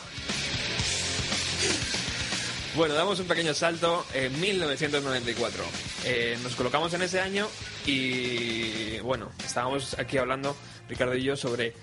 [2.75, 5.63] Bueno, damos un pequeño salto en 1994.
[6.05, 7.45] Eh, nos colocamos en ese año
[7.85, 10.55] y bueno, estábamos aquí hablando,
[10.87, 11.73] Ricardo y yo, sobre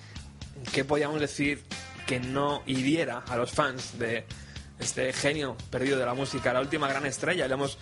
[0.73, 1.63] qué podíamos decir
[2.07, 4.25] que no hiriera a los fans de
[4.81, 7.47] este genio perdido de la música, la última gran estrella.
[7.47, 7.77] Lo hemos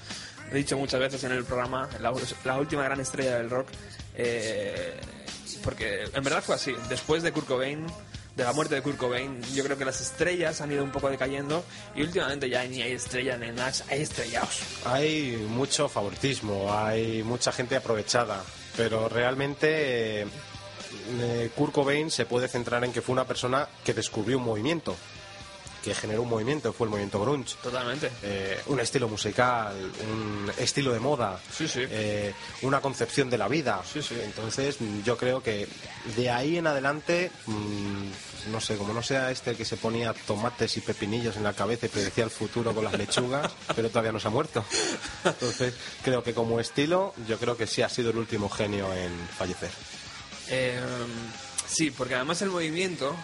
[0.52, 2.12] dicho muchas veces en el programa, la,
[2.44, 3.68] la última gran estrella del rock.
[4.16, 4.98] eh,
[5.66, 6.72] porque en verdad fue así.
[6.88, 7.84] Después de Kurt Cobain,
[8.36, 11.10] de la muerte de Kurt Cobain, yo creo que las estrellas han ido un poco
[11.10, 11.64] decayendo
[11.96, 14.60] y últimamente ya ni hay estrella ni nada, hay estrellados.
[14.84, 18.44] Hay mucho favoritismo, hay mucha gente aprovechada,
[18.76, 24.38] pero realmente eh, Kurt Cobain se puede centrar en que fue una persona que descubrió
[24.38, 24.94] un movimiento,
[25.86, 27.54] que generó un movimiento, fue el movimiento grunge.
[27.62, 28.10] Totalmente.
[28.24, 29.72] Eh, un estilo musical,
[30.10, 31.80] un estilo de moda, Sí, sí.
[31.88, 33.80] eh, una concepción de la vida.
[33.90, 34.16] Sí, sí.
[34.20, 35.68] Entonces, yo creo que
[36.16, 40.12] de ahí en adelante, mm, no sé, como no sea este el que se ponía
[40.12, 44.10] tomates y pepinillos en la cabeza y predecía el futuro con las lechugas, pero todavía
[44.10, 44.64] no se ha muerto.
[45.24, 45.72] Entonces,
[46.02, 49.70] creo que como estilo, yo creo que sí ha sido el último genio en fallecer.
[50.48, 50.80] Eh,
[51.68, 53.14] sí, porque además el movimiento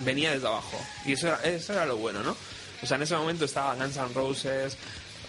[0.00, 0.78] venía desde abajo.
[1.04, 2.36] Y eso era, eso era lo bueno, ¿no?
[2.82, 4.76] O sea, en ese momento estaba Guns N' Roses,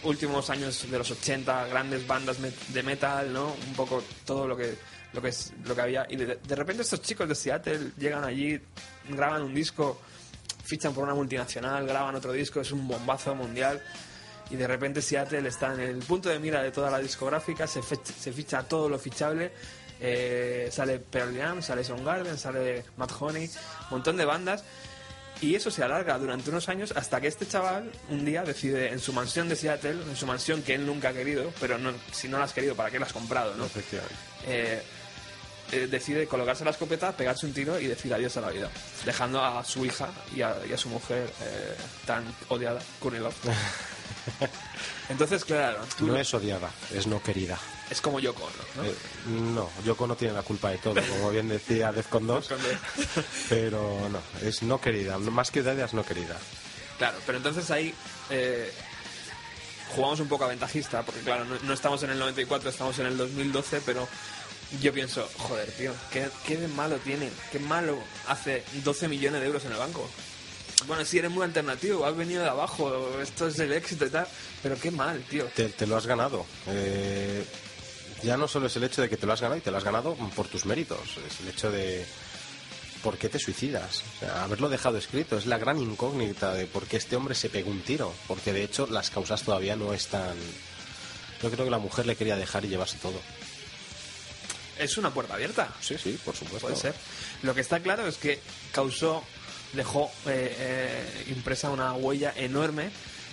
[0.03, 3.55] últimos años de los 80, grandes bandas de metal, ¿no?
[3.67, 4.75] Un poco todo lo que,
[5.13, 6.05] lo que, es, lo que había.
[6.09, 8.59] Y de, repente estos chicos de Seattle llegan allí,
[9.09, 9.99] graban un disco,
[10.63, 13.81] fichan por una multinacional, graban otro disco, es un bombazo mundial.
[14.51, 17.81] Y de repente Seattle está en el punto de mira de toda la discográfica, se,
[17.83, 19.51] se ficha todo lo fichable.
[19.99, 24.63] Eh, sale Pearl Jam, sale Soundgarden, sale Matt Honey, un montón de bandas.
[25.41, 28.99] Y eso se alarga durante unos años hasta que este chaval un día decide en
[28.99, 32.27] su mansión de Seattle, en su mansión que él nunca ha querido, pero no, si
[32.27, 33.55] no la has querido, ¿para qué la has comprado?
[33.55, 33.65] ¿no?
[34.47, 34.81] Eh,
[35.71, 38.69] eh, decide colocarse la escopeta, pegarse un tiro y decir adiós a la vida,
[39.05, 41.75] dejando a su hija y a, y a su mujer eh,
[42.05, 43.35] tan odiada, Love.
[45.09, 47.57] Entonces, claro, tú No es odiada, es no querida.
[47.89, 48.83] Es como Yoko ¿no?
[48.83, 48.95] Eh,
[49.27, 52.49] no, Yoko no tiene la culpa de todo, como bien decía Defcon 2,
[53.49, 56.37] pero no, es no querida, más que odiada es no querida.
[56.97, 57.93] Claro, pero entonces ahí
[58.29, 58.71] eh,
[59.95, 63.07] jugamos un poco a ventajista, porque claro, no, no estamos en el 94, estamos en
[63.07, 64.07] el 2012, pero
[64.81, 67.31] yo pienso, joder, tío, ¿qué, qué de malo tiene?
[67.51, 70.07] ¿Qué malo hace 12 millones de euros en el banco?
[70.87, 74.27] Bueno, sí, eres muy alternativo, has venido de abajo, esto es el éxito y tal,
[74.63, 75.45] pero qué mal, tío.
[75.47, 76.45] Te, te lo has ganado.
[76.67, 77.43] Eh,
[78.23, 79.77] ya no solo es el hecho de que te lo has ganado y te lo
[79.77, 82.05] has ganado por tus méritos, es el hecho de,
[83.01, 84.03] ¿por qué te suicidas?
[84.15, 87.49] O sea, haberlo dejado escrito es la gran incógnita de por qué este hombre se
[87.49, 90.35] pegó un tiro, porque de hecho las causas todavía no están...
[91.41, 93.19] Yo creo que la mujer le quería dejar y llevarse todo.
[94.77, 95.73] Es una puerta abierta.
[95.79, 96.67] Sí, sí, por supuesto.
[96.67, 96.93] Puede ser.
[97.43, 98.41] Lo que está claro es que
[98.73, 99.23] causó,
[99.73, 102.89] dejó eh, eh, impresa una huella enorme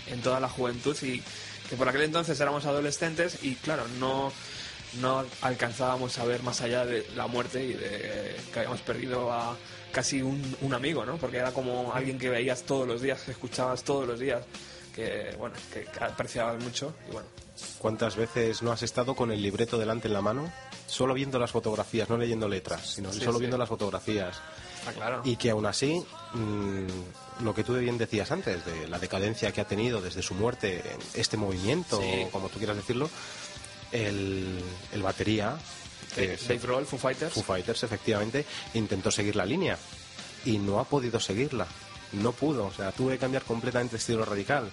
[0.07, 1.21] en toda la juventud y
[1.69, 4.33] que por aquel entonces éramos adolescentes y claro, no,
[5.01, 9.57] no alcanzábamos a ver más allá de la muerte y de que habíamos perdido a
[9.93, 11.17] casi un, un amigo, ¿no?
[11.17, 14.43] Porque era como alguien que veías todos los días, que escuchabas todos los días,
[14.95, 17.29] que bueno, que, apreciabas mucho y bueno,
[17.79, 20.53] ¿Cuántas veces no has estado con el libreto delante en la mano?
[20.87, 23.39] Solo viendo las fotografías, no leyendo letras, sino Sí, solo sí.
[23.41, 24.37] viendo las fotografías.
[24.79, 25.23] está claro.
[25.25, 29.63] Y que aún así, mm, lo que tú bien decías antes, de la decadencia que
[29.63, 30.83] ha tenido desde su muerte
[31.15, 32.27] este movimiento, Sí.
[32.31, 33.09] como tú quieras decirlo,
[33.93, 34.59] el,
[34.93, 35.57] el batería,
[36.17, 37.33] Dave, se- Dave Grohl, Foo Fighters.
[37.35, 39.79] Foo Fighters, efectivamente, intentó seguir la línea
[40.45, 41.67] y no ha podido seguirla.
[42.13, 44.71] No pudo, o sea, tuve que cambiar completamente de estilo radical.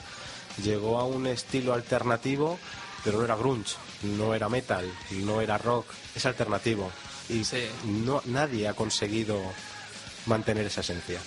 [0.64, 2.60] Llegó a un estilo alternativo,
[3.04, 6.92] pero no era grunge, no era metal, no era rock, es alternativo.
[7.30, 7.66] Y Sí.
[7.86, 9.42] no, nadie ha conseguido
[10.28, 11.20] mantener esa esencia.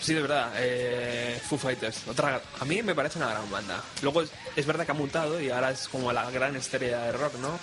[0.00, 2.06] Sí, de verdad, eh, Foo Fighters.
[2.06, 3.82] Otra, a mí me parece una gran banda.
[4.02, 7.12] Luego es, es verdad que ha mutado y ahora es como la gran estrella de
[7.12, 7.58] rock, ¿no?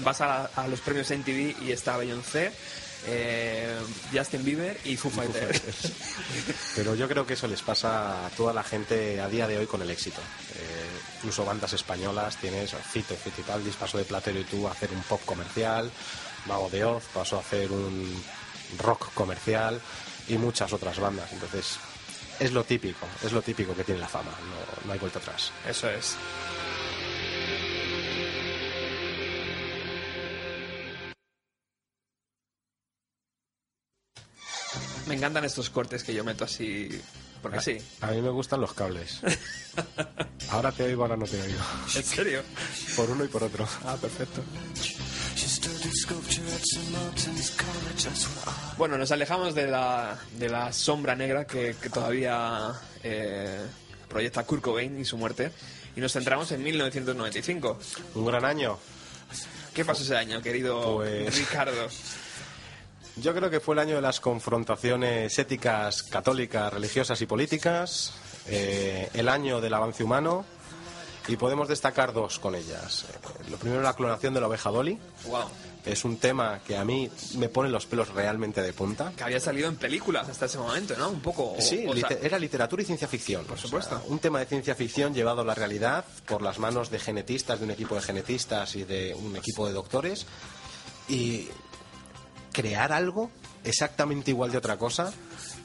[0.00, 2.50] Vas a, a los premios MTV y está Beyoncé,
[3.06, 3.76] eh,
[4.12, 5.92] Justin Bieber y Foo Fighters.
[6.76, 9.66] Pero yo creo que eso les pasa a toda la gente a día de hoy
[9.66, 10.20] con el éxito.
[10.54, 10.86] Eh,
[11.16, 15.20] incluso bandas españolas, tienes Fito Fitipaldis, pasó de Platero y tú a hacer un pop
[15.24, 15.90] comercial,
[16.46, 18.22] Mago de Oz pasó a hacer un
[18.78, 19.80] rock comercial
[20.28, 21.32] y muchas otras bandas.
[21.32, 21.78] Entonces,
[22.40, 25.52] es lo típico, es lo típico que tiene la fama, no, no hay vuelta atrás.
[25.68, 26.16] Eso es.
[35.06, 36.88] Me encantan estos cortes que yo meto así,
[37.40, 37.78] porque sí.
[38.00, 39.20] A mí me gustan los cables.
[40.50, 41.58] Ahora te oigo, ahora no te oigo.
[41.94, 42.42] ¿En serio?
[42.94, 43.68] Por uno y por otro.
[43.84, 44.42] Ah, perfecto.
[48.78, 52.72] Bueno, nos alejamos de la, de la sombra negra que, que todavía
[53.02, 53.60] eh,
[54.08, 55.52] proyecta Kurt Cobain y su muerte
[55.94, 57.78] y nos centramos en 1995.
[58.14, 58.78] Un gran año.
[59.74, 61.86] ¿Qué pasó ese año, querido Pues- Ricardo?
[63.16, 68.12] Yo creo que fue el año de las confrontaciones éticas, católicas, religiosas y políticas,
[68.46, 70.44] eh, el año del avance humano,
[71.28, 73.04] y podemos destacar dos con ellas.
[73.08, 74.98] Eh, lo primero, la clonación de la oveja Dolly.
[75.26, 75.44] Wow.
[75.84, 79.12] Es un tema que a mí me pone los pelos realmente de punta.
[79.16, 81.10] Que había salido en películas hasta ese momento, ¿no?
[81.10, 81.54] Un poco.
[81.60, 83.44] Sí, o sea, lite- era literatura y ciencia ficción.
[83.44, 84.02] Por supuesto.
[84.08, 87.66] un tema de ciencia ficción llevado a la realidad por las manos de genetistas, de
[87.66, 90.26] un equipo de genetistas y de un equipo de doctores.
[91.08, 91.48] Y
[92.52, 93.30] crear algo
[93.62, 95.12] exactamente igual de otra cosa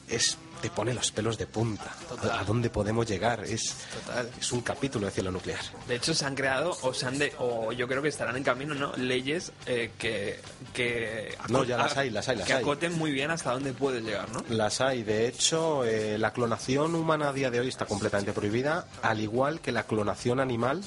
[0.08, 1.92] es te pone los pelos de punta.
[2.08, 2.30] Total.
[2.30, 3.44] ¿A dónde podemos llegar?
[3.44, 3.74] Es,
[4.06, 4.30] Total.
[4.40, 5.60] es un capítulo de cielo nuclear.
[5.88, 8.44] De hecho, se han creado, o se han de, o yo creo que estarán en
[8.44, 8.92] camino, ¿no?
[8.96, 10.40] Leyes eh, que,
[10.72, 11.36] que.
[11.48, 12.62] No, ya las hay, las hay, las que hay.
[12.62, 14.44] acoten muy bien hasta dónde puedes llegar, ¿no?
[14.48, 15.02] Las hay.
[15.02, 19.60] De hecho, eh, la clonación humana a día de hoy está completamente prohibida, al igual
[19.60, 20.82] que la clonación animal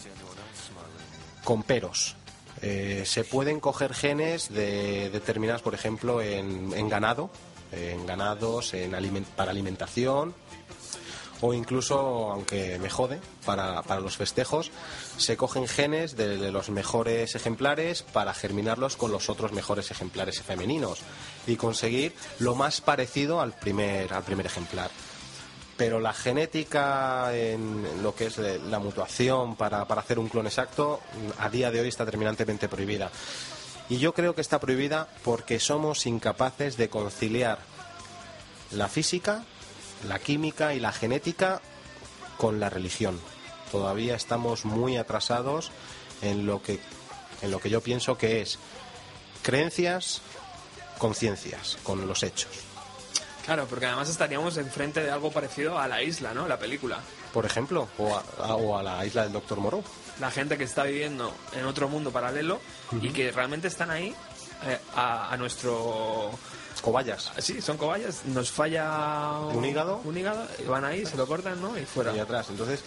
[1.44, 2.16] con peros.
[2.62, 7.30] Eh, se pueden coger genes de determinadas, por ejemplo, en, en ganado,
[7.76, 10.34] en ganados, en aliment- para alimentación,
[11.42, 14.72] o incluso, aunque me jode, para, para los festejos,
[15.18, 21.00] se cogen genes de, los mejores ejemplares para germinarlos con los otros mejores ejemplares femeninos
[21.46, 24.90] y conseguir lo más parecido al primer, al primer ejemplar.
[25.78, 31.02] Pero la genética en lo que es la mutuación para, para hacer un clon exacto,
[31.38, 33.12] a día de hoy está terminantemente prohibida.
[33.90, 37.60] Y yo creo que está prohibida porque somos incapaces de conciliar
[38.72, 39.44] la física,
[40.08, 41.62] la química y la genética
[42.38, 43.20] con la religión.
[43.72, 45.72] Todavía estamos muy atrasados
[46.22, 46.80] en lo que,
[47.42, 48.58] en lo que yo pienso que es
[49.44, 50.22] creencias,
[50.98, 52.50] conciencias, con los hechos.
[53.46, 56.48] Claro, porque además estaríamos enfrente de algo parecido a la isla, ¿no?
[56.48, 57.00] La película.
[57.32, 59.84] Por ejemplo, o a, a- o a la isla del Doctor Moreau.
[60.20, 62.62] La gente que está viviendo en otro mundo paralelo
[63.02, 64.16] y que realmente están ahí
[64.66, 66.32] eh, a, a nuestro...
[66.82, 67.32] Cobayas.
[67.40, 68.26] Sí, son cobayas.
[68.26, 70.02] Nos falla ¿Un hígado?
[70.04, 71.78] Un hígado y van ahí, se lo cortan, ¿no?
[71.78, 72.12] Y fuera.
[72.12, 72.48] ahí atrás.
[72.50, 72.84] Entonces,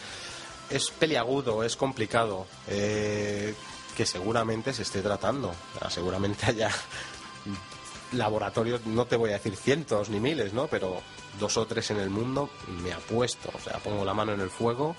[0.71, 3.55] es peliagudo, es complicado, eh,
[3.97, 5.49] que seguramente se esté tratando.
[5.49, 6.71] O sea, seguramente haya
[8.13, 10.67] laboratorios, no te voy a decir cientos ni miles, ¿no?
[10.67, 11.01] Pero
[11.39, 12.51] dos o tres en el mundo
[12.83, 14.97] me apuesto, o sea, pongo la mano en el fuego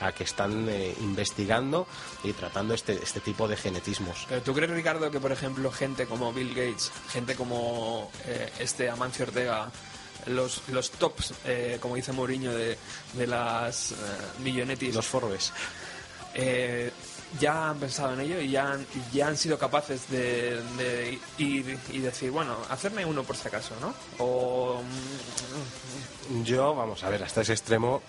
[0.00, 1.86] a que están eh, investigando
[2.24, 4.26] y tratando este, este tipo de genetismos.
[4.28, 8.88] Pero tú crees, Ricardo, que por ejemplo gente como Bill Gates, gente como eh, este
[8.90, 9.70] Amancio Ortega,
[10.26, 12.76] los, los tops, eh, como dice Mourinho, de,
[13.14, 13.94] de las eh,
[14.42, 15.52] millonetis, Los Forbes.
[16.34, 16.92] eh,
[17.38, 21.78] ya han pensado en ello y ya han, ya han sido capaces de, de ir
[21.92, 23.92] y decir, bueno, hacerme uno por si acaso, ¿no?
[24.18, 24.80] O...
[26.30, 28.00] mm, Yo, vamos a ver, hasta ese extremo.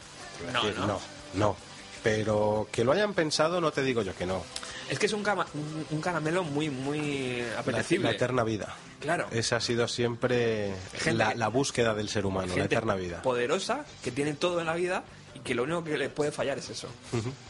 [0.54, 0.88] No, decir, no.
[0.88, 1.00] no,
[1.34, 1.56] no.
[2.04, 4.44] Pero que lo hayan pensado, no te digo yo que no.
[4.90, 8.10] Es que es un, cama- un, un caramelo muy, muy La, apetecible.
[8.10, 8.76] la eterna vida.
[9.00, 9.28] Claro.
[9.32, 13.22] Esa ha sido siempre Gente- la, la búsqueda del ser humano, la eterna vida.
[13.22, 15.04] poderosa que tiene todo en la vida
[15.40, 16.88] y que lo único que le puede fallar es eso.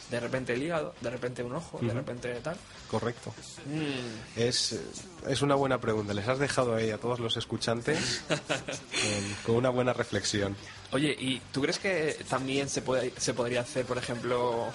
[0.10, 2.58] De repente el hígado, de repente un ojo, de repente tal.
[2.90, 3.34] Correcto.
[3.66, 4.80] Mm, Es,
[5.28, 6.14] es una buena pregunta.
[6.14, 10.56] Les has dejado ahí a todos los escuchantes con, con una buena reflexión.
[10.92, 14.68] Oye, ¿y tú crees que también se, puede, se podría hacer, por ejemplo,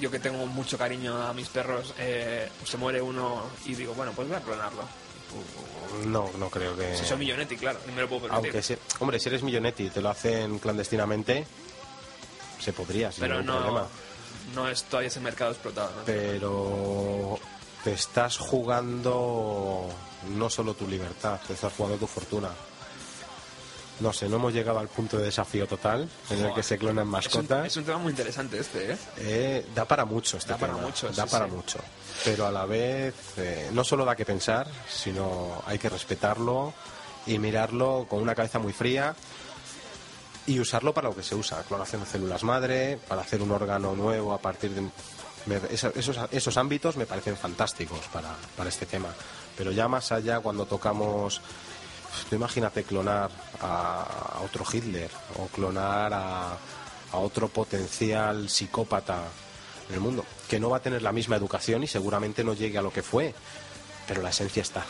[0.00, 4.12] yo que tengo mucho cariño a mis perros, eh, se muere uno y digo, bueno,
[4.14, 4.82] pues voy a clonarlo?
[6.06, 6.96] No, no creo que.
[6.96, 8.46] Si soy millonetti, claro, ni me lo puedo permitir.
[8.50, 11.46] Aunque, se- hombre, si eres millonetti y te lo hacen clandestinamente,
[12.64, 13.86] se podría, sin pero no, problema.
[14.54, 15.90] no es todavía ese mercado explotado.
[15.96, 16.02] ¿no?
[16.06, 17.38] Pero
[17.84, 19.88] te estás jugando
[20.30, 22.48] no solo tu libertad, te estás jugando tu fortuna.
[24.00, 26.54] No sé, no hemos llegado al punto de desafío total en el Buah.
[26.56, 27.66] que se clonan es, un, mascotas.
[27.68, 28.98] es un tema muy interesante este, ¿eh?
[29.18, 31.52] Eh, da para mucho este Da para tema, mucho, da sí, para sí.
[31.52, 31.78] mucho.
[32.24, 36.72] Pero a la vez eh, no solo da que pensar, sino hay que respetarlo
[37.26, 39.14] y mirarlo con una cabeza muy fría
[40.46, 43.94] y usarlo para lo que se usa, clonación de células madre, para hacer un órgano
[43.94, 44.88] nuevo a partir de
[45.70, 49.08] esos, esos ámbitos me parecen fantásticos para, para este tema.
[49.56, 51.40] Pero ya más allá cuando tocamos
[52.28, 53.30] Tú imagínate clonar
[53.60, 56.56] a, otro Hitler o clonar a,
[57.12, 59.22] otro potencial psicópata
[59.88, 62.78] en el mundo, que no va a tener la misma educación y seguramente no llegue
[62.78, 63.32] a lo que fue,
[64.08, 64.84] pero la esencia está,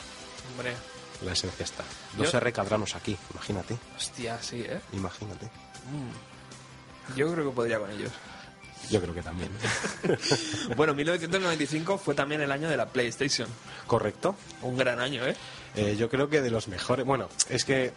[1.25, 1.85] la esencia está.
[2.17, 4.81] Dos Yo- R cadranos aquí, imagínate, hostia, sí, ¿eh?
[4.93, 5.49] imagínate.
[7.17, 8.11] Yo creo que podría con ellos.
[8.91, 9.51] Yo creo que también.
[10.77, 13.49] Bueno, 1995 fue también el año de la PlayStation.
[13.87, 14.35] ¿Correcto?
[14.63, 15.37] Un gran año, ¿eh?
[15.75, 17.05] Eh, yo creo que de los mejores.
[17.07, 17.93] Bueno, es que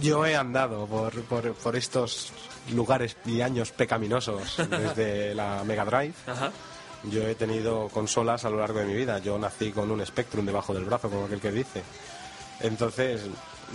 [0.00, 2.32] yo he andado por, por, por estos
[2.72, 6.14] lugares y años pecaminosos desde la Mega Drive.
[6.26, 6.52] Ajá.
[7.04, 9.18] Yo he tenido consolas a lo largo de mi vida.
[9.18, 11.82] Yo nací con un Spectrum debajo del brazo, como aquel que dice.
[12.62, 13.22] Entonces,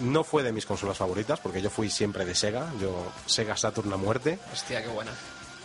[0.02, 2.72] no fue de mis consolas favoritas, porque yo fui siempre de Sega.
[2.80, 4.40] Yo, Sega Saturn a muerte.
[4.52, 5.12] Hostia, qué buena.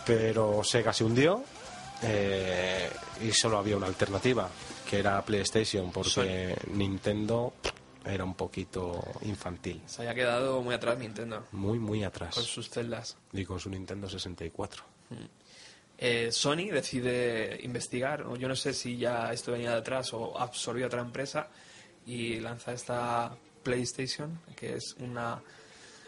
[0.05, 1.43] Pero Sega se hundió
[2.01, 2.89] eh,
[3.21, 4.49] y solo había una alternativa,
[4.89, 7.53] que era PlayStation, porque Nintendo
[8.05, 9.81] era un poquito infantil.
[9.85, 12.35] Se había quedado muy atrás Nintendo Muy, muy atrás.
[12.35, 13.15] con sus celdas.
[13.31, 14.83] Y con su Nintendo 64.
[15.97, 20.37] Eh, Sony decide investigar, o yo no sé si ya esto venía de atrás o
[20.37, 21.47] absorbió otra empresa
[22.05, 25.41] y lanza esta PlayStation, que es una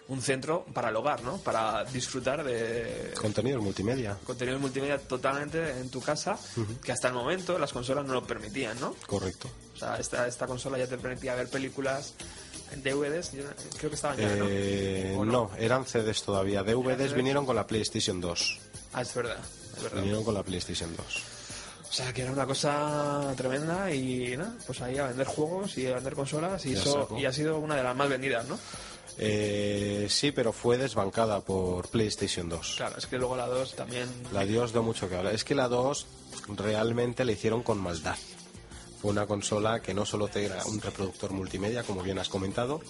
[0.07, 1.37] un centro para el hogar, ¿no?
[1.37, 4.17] Para disfrutar de Contenidos multimedia.
[4.23, 6.37] contenido multimedia totalmente en tu casa,
[6.83, 8.95] que hasta el momento las consolas no lo permitían, ¿no?
[9.07, 9.49] Correcto.
[9.73, 12.13] O sea, esta, esta consola ya te permitía ver películas
[12.71, 13.43] en DVDs, yo
[13.77, 14.45] creo que estaban ya, ¿no?
[14.47, 16.63] Eh, ¿O no, eran CDs todavía.
[16.63, 17.13] DVDs CDs?
[17.13, 18.59] vinieron con la PlayStation 2.
[18.93, 19.39] Ah, es verdad,
[19.77, 20.01] es verdad.
[20.01, 21.23] Vinieron con la PlayStation 2.
[21.95, 25.87] O sea, que era una cosa tremenda y nada, pues ahí a vender juegos y
[25.87, 27.17] a vender consolas y Ya eso saco.
[27.17, 28.59] y ha sido una de las más vendidas, ¿no?
[29.17, 32.73] Eh, sí, pero fue desbancada por PlayStation 2.
[32.75, 34.09] Claro, es que luego la 2 también...
[34.33, 35.33] La 2 dio mucho que hablar.
[35.33, 36.05] Es que la 2
[36.57, 38.17] realmente la hicieron con maldad.
[39.01, 42.81] Fue una consola que no solo te era un reproductor multimedia, como bien has comentado,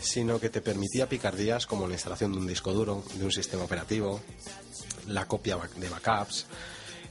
[0.00, 3.62] sino que te permitía picardías como la instalación de un disco duro, de un sistema
[3.62, 4.20] operativo,
[5.06, 6.46] la copia de backups.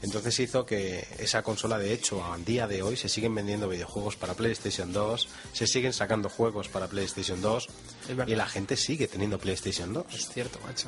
[0.01, 4.15] Entonces hizo que esa consola, de hecho, a día de hoy se siguen vendiendo videojuegos
[4.15, 7.67] para PlayStation 2, se siguen sacando juegos para PlayStation 2
[8.09, 8.27] Es verdad.
[8.31, 10.05] y la gente sigue teniendo PlayStation 2.
[10.13, 10.87] Es cierto, macho.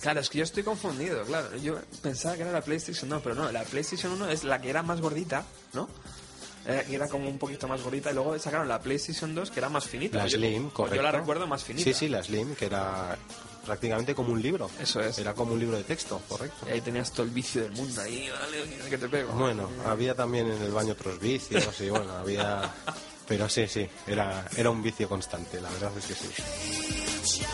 [0.00, 1.56] Claro, es que yo estoy confundido, claro.
[1.56, 4.70] Yo pensaba que era la PlayStation 2, pero no, la PlayStation 1 es la que
[4.70, 5.88] era más gordita, ¿no?
[6.64, 9.58] Era, que era como un poquito más gordita y luego sacaron la PlayStation 2 que
[9.58, 10.18] era más finita.
[10.18, 10.94] La Yo- Slim, correcto.
[10.96, 11.82] Yo la recuerdo más finita.
[11.84, 13.18] Sí, sí, la Slim, que era
[13.68, 14.70] prácticamente como un libro.
[14.80, 15.18] Eso es.
[15.18, 16.66] Era como un libro de texto, correcto.
[16.66, 19.32] Y ahí tenías todo el vicio del mundo ahí, vale, que te pego.
[19.34, 22.72] Bueno, había también en el baño otros vicios y bueno, había...
[23.28, 27.44] Pero sí, sí, era, era un vicio constante, la verdad es que sí.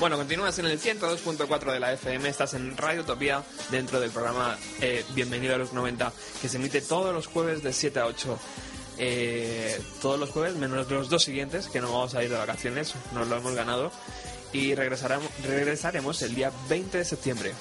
[0.00, 4.56] Bueno, continúas en el 102.4 de la FM, estás en Radio Utopía dentro del programa
[4.80, 8.38] eh, Bienvenido a los 90, que se emite todos los jueves de 7 a 8.
[8.98, 12.94] Eh, todos los jueves, menos los dos siguientes, que no vamos a ir de vacaciones,
[13.12, 13.90] nos lo hemos ganado.
[14.52, 17.52] Y regresaremos, regresaremos el día 20 de septiembre.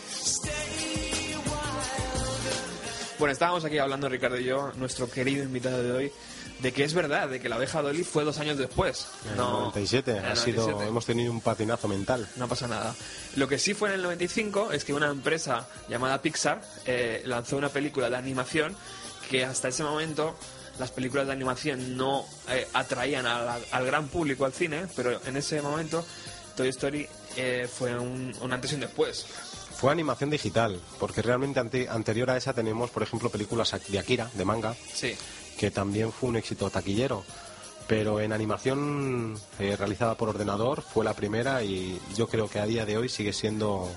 [3.18, 6.12] Bueno, estábamos aquí hablando, Ricardo y yo, nuestro querido invitado de hoy,
[6.60, 9.08] de que es verdad, de que la abeja Dolly fue dos años después.
[9.26, 10.90] En el No, 97 en el ha sido, 97.
[10.90, 12.28] hemos tenido un patinazo mental.
[12.36, 12.96] No pasa nada.
[13.36, 17.58] Lo que sí fue en el 95 es que una empresa llamada Pixar eh, lanzó
[17.58, 18.76] una película de animación
[19.30, 20.36] que hasta ese momento
[20.80, 25.38] las películas de animación no eh, atraían la- al gran público al cine, pero en
[25.38, 26.06] ese momento
[26.56, 29.26] Toy Story eh, fue un, un antes y un después.
[29.78, 34.28] Fue animación digital, porque realmente ante- anterior a esa tenemos, por ejemplo, películas de Akira,
[34.34, 35.16] de manga, Sí.
[35.58, 37.24] Que también fue un éxito taquillero.
[37.88, 42.66] Pero en animación eh, realizada por ordenador fue la primera y yo creo que a
[42.66, 43.90] día de hoy sigue siendo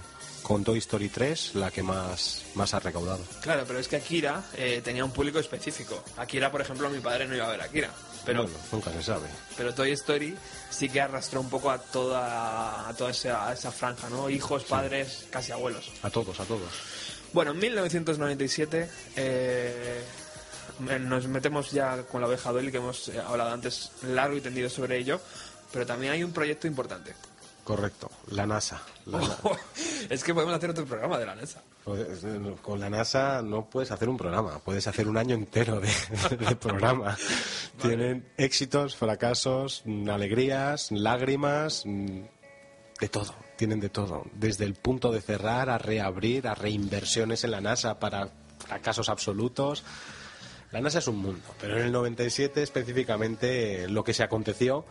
[0.45, 3.21] con Toy Story 3 la que más, más ha recaudado.
[3.43, 6.03] Claro, pero es que Akira eh, tenía un público específico.
[6.17, 7.91] Akira, por ejemplo, mi padre no iba a ver Akira.
[8.25, 9.27] Pero, Bueno, nunca se sabe.
[9.57, 10.37] pero Toy Story
[10.71, 14.31] sí que arrastró un poco a toda, a toda esa, a esa franja, ¿no?
[14.31, 15.91] Hijos, padres, casi abuelos.
[16.03, 16.71] A todos, a todos.
[17.33, 20.03] Bueno, en 1997 eh,
[20.81, 24.69] nos metemos ya con la oveja Dolly, que hemos eh, hablado antes largo y tendido
[24.69, 25.21] sobre ello,
[25.73, 27.15] pero también hay un proyecto importante.
[27.65, 28.81] Correcto, la NASA.
[29.07, 29.37] La Na-
[30.11, 31.61] es que podemos hacer otro programa de la NASA.
[31.85, 35.79] Pues, eh, Con la NASA no puedes hacer un programa, puedes hacer un año entero
[35.81, 35.89] de,
[36.37, 37.17] de programa.
[37.81, 42.21] Tienen éxitos, fracasos, mm, alegrías, lágrimas, mm,
[43.01, 44.25] de todo, tienen de todo.
[44.35, 48.29] Desde el punto de cerrar a reabrir, a reinversiones en la NASA para
[48.67, 49.85] fracasos absolutos.
[50.73, 54.85] La NASA es un mundo, pero en el 97 específicamente lo que se aconteció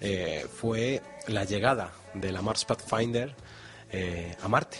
[0.00, 3.34] eh, fue la llegada de la Mars Pathfinder
[3.92, 4.78] eh, a Marte.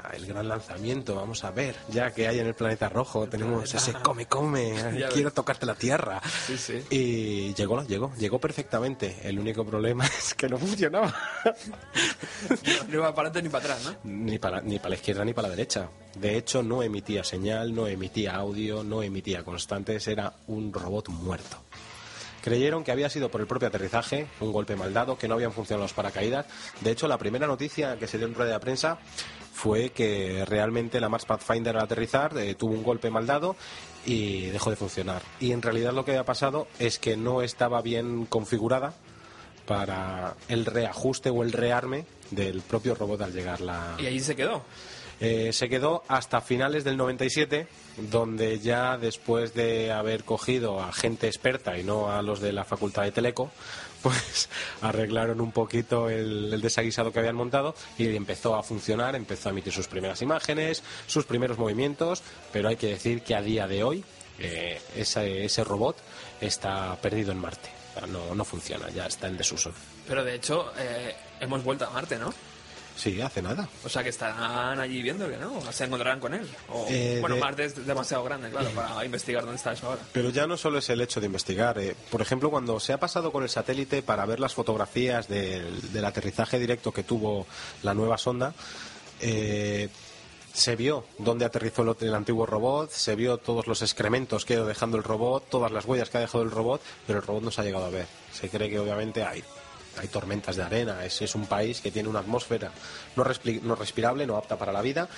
[0.00, 3.74] Ah, El gran lanzamiento, vamos a ver, ya que hay en el planeta rojo, tenemos
[3.74, 4.74] ese come, come,
[5.12, 5.34] quiero ves.
[5.34, 6.20] tocarte la tierra.
[6.46, 6.84] Sí, sí.
[6.90, 9.16] Y llegó, llegó, llegó perfectamente.
[9.24, 11.14] El único problema es que no funcionaba.
[12.88, 14.10] No iba para adelante ni para atrás, ¿no?
[14.10, 15.88] Ni para, ni para la izquierda ni para la derecha.
[16.16, 21.58] De hecho, no emitía señal, no emitía audio, no emitía constantes, era un robot muerto.
[22.42, 25.52] Creyeron que había sido por el propio aterrizaje, un golpe mal dado, que no habían
[25.52, 26.46] funcionado los paracaídas.
[26.80, 28.98] De hecho, la primera noticia que se dio en rueda de prensa
[29.52, 33.56] fue que realmente la Mars Pathfinder al aterrizar eh, tuvo un golpe mal dado
[34.06, 35.22] y dejó de funcionar.
[35.40, 38.94] Y en realidad lo que había pasado es que no estaba bien configurada
[39.66, 44.34] para el reajuste o el rearme del propio robot al llegar la, Y allí se
[44.34, 44.62] quedó.
[45.20, 47.66] Eh, se quedó hasta finales del 97,
[48.10, 52.64] donde ya después de haber cogido a gente experta y no a los de la
[52.64, 53.50] Facultad de Teleco,
[54.02, 54.48] pues
[54.80, 59.72] arreglaron un poquito el, desaguisado que habían montado y empezó a funcionar, empezó a emitir
[59.72, 64.04] sus primeras imágenes, sus primeros movimientos, pero hay que decir que a día de hoy
[64.38, 65.96] eh, ese, robot
[66.40, 67.70] está perdido en Marte.
[68.08, 69.72] No, no funciona, ya está en desuso.
[70.06, 72.32] Pero de hecho, eh, hemos vuelto a Marte, ¿no?
[72.98, 73.68] Sí, hace nada.
[73.84, 75.56] O sea que estarán allí viéndole, ¿no?
[75.58, 76.46] O se encontrarán con él.
[76.68, 80.00] O- Eh, bueno, de- Marte es demasiado grande, claro, para investigar dónde está eso ahora.
[80.12, 81.78] Pero ya no solo es el hecho de investigar.
[81.78, 85.92] eh, por ejemplo, cuando se ha pasado con el satélite para ver las fotografías del,
[85.92, 87.46] del aterrizaje directo que tuvo
[87.84, 88.52] la nueva sonda,
[89.20, 89.88] eh,
[90.52, 94.56] se vio dónde aterrizó el, el antiguo robot, se vio todos los excrementos que ha
[94.56, 97.42] ido dejando el robot, todas las huellas que ha dejado el robot, pero el robot
[97.44, 98.06] no se ha llegado a ver.
[98.32, 99.44] Se cree que obviamente hay,
[99.98, 102.70] hay tormentas de arena, es, es un país que tiene una atmósfera
[103.16, 105.08] no, respli- no respirable, no apta para la vida,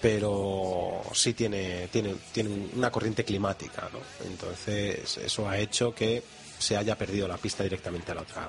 [0.00, 4.00] pero sí tiene, tiene, tiene una corriente climática, ¿no?
[4.28, 6.22] Entonces eso ha hecho que
[6.58, 8.48] se haya perdido la pista directamente a la otra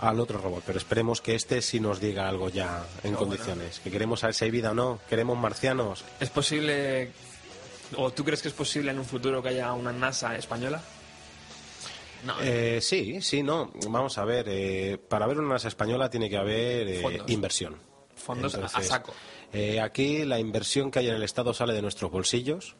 [0.00, 3.80] al otro robot, pero esperemos que este sí nos diga algo ya en No, condiciones,
[3.80, 6.04] que queremos saber si hay vida o no, queremos marcianos.
[6.18, 7.12] ¿Es posible,
[7.96, 10.80] o tú crees que es posible en un futuro que haya una NASA española?
[12.24, 16.28] No, Eh, sí, sí, no, vamos a ver, eh, para ver una NASA española tiene
[16.28, 17.76] que haber eh, inversión.
[18.14, 19.14] fondos a- saco.
[19.52, 22.76] eh, aquí la inversión que hay en el Estado sale de nuestros bolsillos,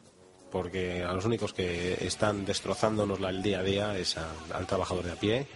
[0.51, 5.03] porque a los únicos que están destrozándonos el día a día es a- al trabajador
[5.05, 5.47] de a pie,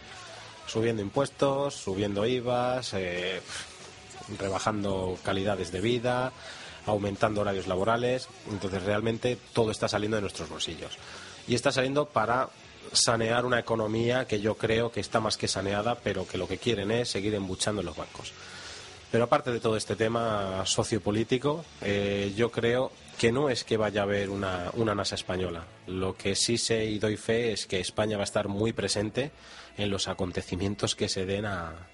[0.66, 2.96] subiendo impuestos, subiendo IVAs,
[4.40, 6.32] rebajando calidades de vida,
[6.86, 10.98] aumentando horarios laborales, entonces realmente todo está saliendo de nuestros bolsillos.
[11.48, 12.50] Y está saliendo para
[12.92, 16.58] sanear una economía que yo creo que está más que saneada, pero que lo que
[16.58, 18.34] quieren es seguir embuchando en los bancos.
[19.12, 24.02] Pero aparte de todo este tema sociopolítico, eh, yo creo que no es que vaya
[24.02, 25.66] a haber una, una NASA española.
[25.88, 29.32] Lo que sí sé y doy fe es que España va a estar muy presente
[29.78, 31.88] en los acontecimientos que se den a,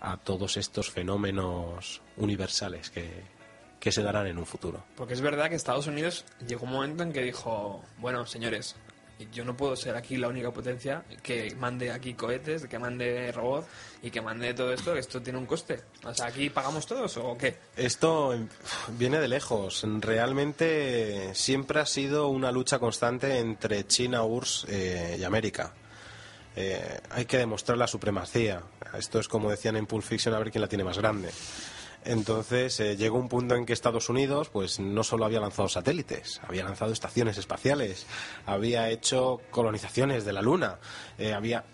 [0.00, 3.22] a todos estos fenómenos universales que,
[3.78, 4.84] que se darán en un futuro.
[4.96, 8.76] Porque es verdad que Estados Unidos llegó un momento en que dijo, bueno, señores,
[9.32, 13.66] yo no puedo ser aquí la única potencia que mande aquí cohetes, que mande robots
[14.02, 15.80] y que mande todo esto, esto tiene un coste.
[16.04, 17.56] O sea, ¿aquí pagamos todos o qué?
[17.76, 18.48] Esto em,
[18.98, 19.84] viene de lejos.
[20.00, 25.72] Realmente siempre ha sido una lucha constante entre China, URSS eh, y América.
[26.56, 28.62] Eh, hay que demostrar la supremacía.
[28.94, 31.30] Esto es como decían en Pulp Fiction, a ver quién la tiene más grande.
[32.04, 36.40] Entonces eh, llegó un punto en que Estados Unidos, pues no solo había lanzado satélites,
[36.46, 38.06] había lanzado estaciones espaciales,
[38.46, 40.78] había hecho colonizaciones de la Luna,
[41.18, 41.64] eh, había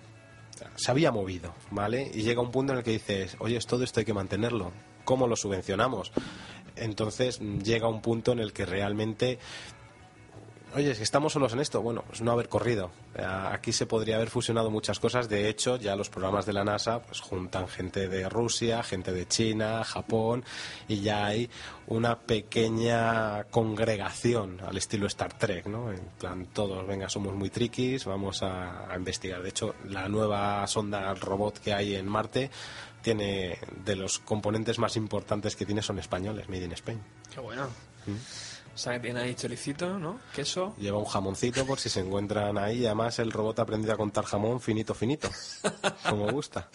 [0.75, 2.11] se había movido, ¿vale?
[2.15, 4.73] Y llega un punto en el que dices, oye, todo esto hay que mantenerlo.
[5.05, 6.13] ¿Cómo lo subvencionamos?
[6.77, 9.39] Entonces llega un punto en el que realmente
[10.75, 11.81] Oye, es que estamos solos en esto.
[11.81, 12.91] Bueno, pues no haber corrido.
[13.15, 15.27] Eh, Aquí se podría haber fusionado muchas cosas.
[15.27, 19.27] De hecho, ya los programas de la NASA pues juntan gente de Rusia, gente de
[19.27, 20.45] China, Japón
[20.87, 21.49] y ya hay
[21.87, 25.91] una pequeña congregación al estilo Star Trek, ¿no?
[25.91, 29.43] En plan, todos, venga, somos muy triquis, vamos a, a investigar.
[29.43, 32.51] De hecho, la nueva sonda robot que hay en Marte
[33.01, 37.01] tiene de los componentes más importantes que tiene son españoles, made in Spain.
[37.33, 37.69] Qué bueno.
[38.77, 40.21] O sea, que tiene ahí choricito, ¿no?
[40.35, 40.75] Queso.
[40.77, 42.85] Lleva un jamoncito por si se encuentran ahí.
[42.85, 45.31] Además, el robot ha aprendido a contar jamón finito, finito.
[46.07, 46.69] Como gusta.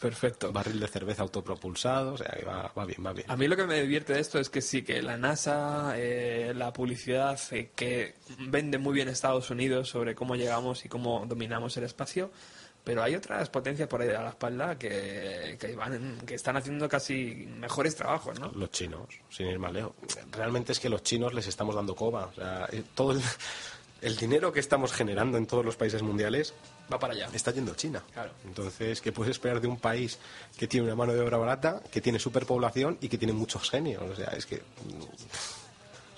[0.00, 0.52] Perfecto.
[0.52, 2.14] Barril de cerveza autopropulsado.
[2.14, 3.28] O sea, que va, va bien, va bien.
[3.28, 6.52] A mí lo que me divierte de esto es que sí, que la NASA, eh,
[6.54, 11.76] la publicidad eh, que vende muy bien Estados Unidos sobre cómo llegamos y cómo dominamos
[11.76, 12.30] el espacio,
[12.84, 16.88] pero hay otras potencias por ahí a la espalda que, que, van, que están haciendo
[16.88, 18.50] casi mejores trabajos, ¿no?
[18.54, 19.92] Los chinos, sin ir más lejos.
[20.32, 22.26] Realmente es que los chinos les estamos dando coba.
[22.26, 23.22] O sea, eh, todo el,
[24.02, 26.54] el dinero que estamos generando en todos los países mundiales
[26.92, 27.28] Va para allá.
[27.32, 28.02] está yendo a China.
[28.12, 28.32] Claro.
[28.44, 30.18] Entonces, ¿qué puedes esperar de un país
[30.58, 34.02] que tiene una mano de obra barata, que tiene superpoblación y que tiene muchos genios?
[34.02, 34.62] O sea, es que.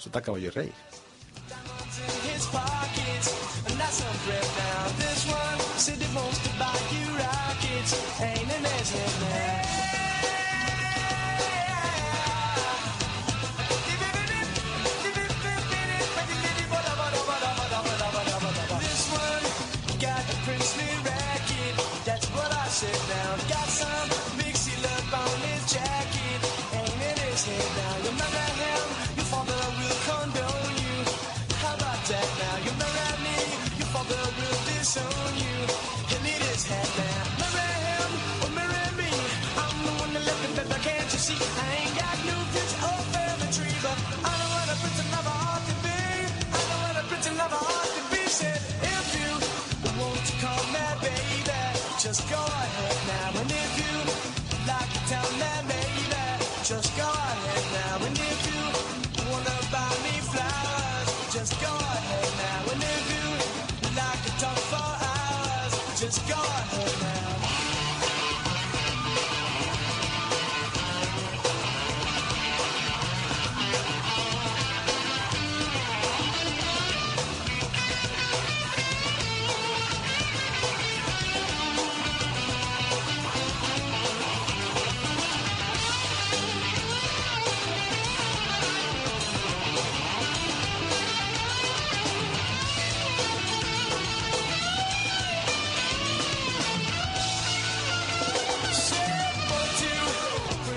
[0.05, 0.73] está caballo y rey.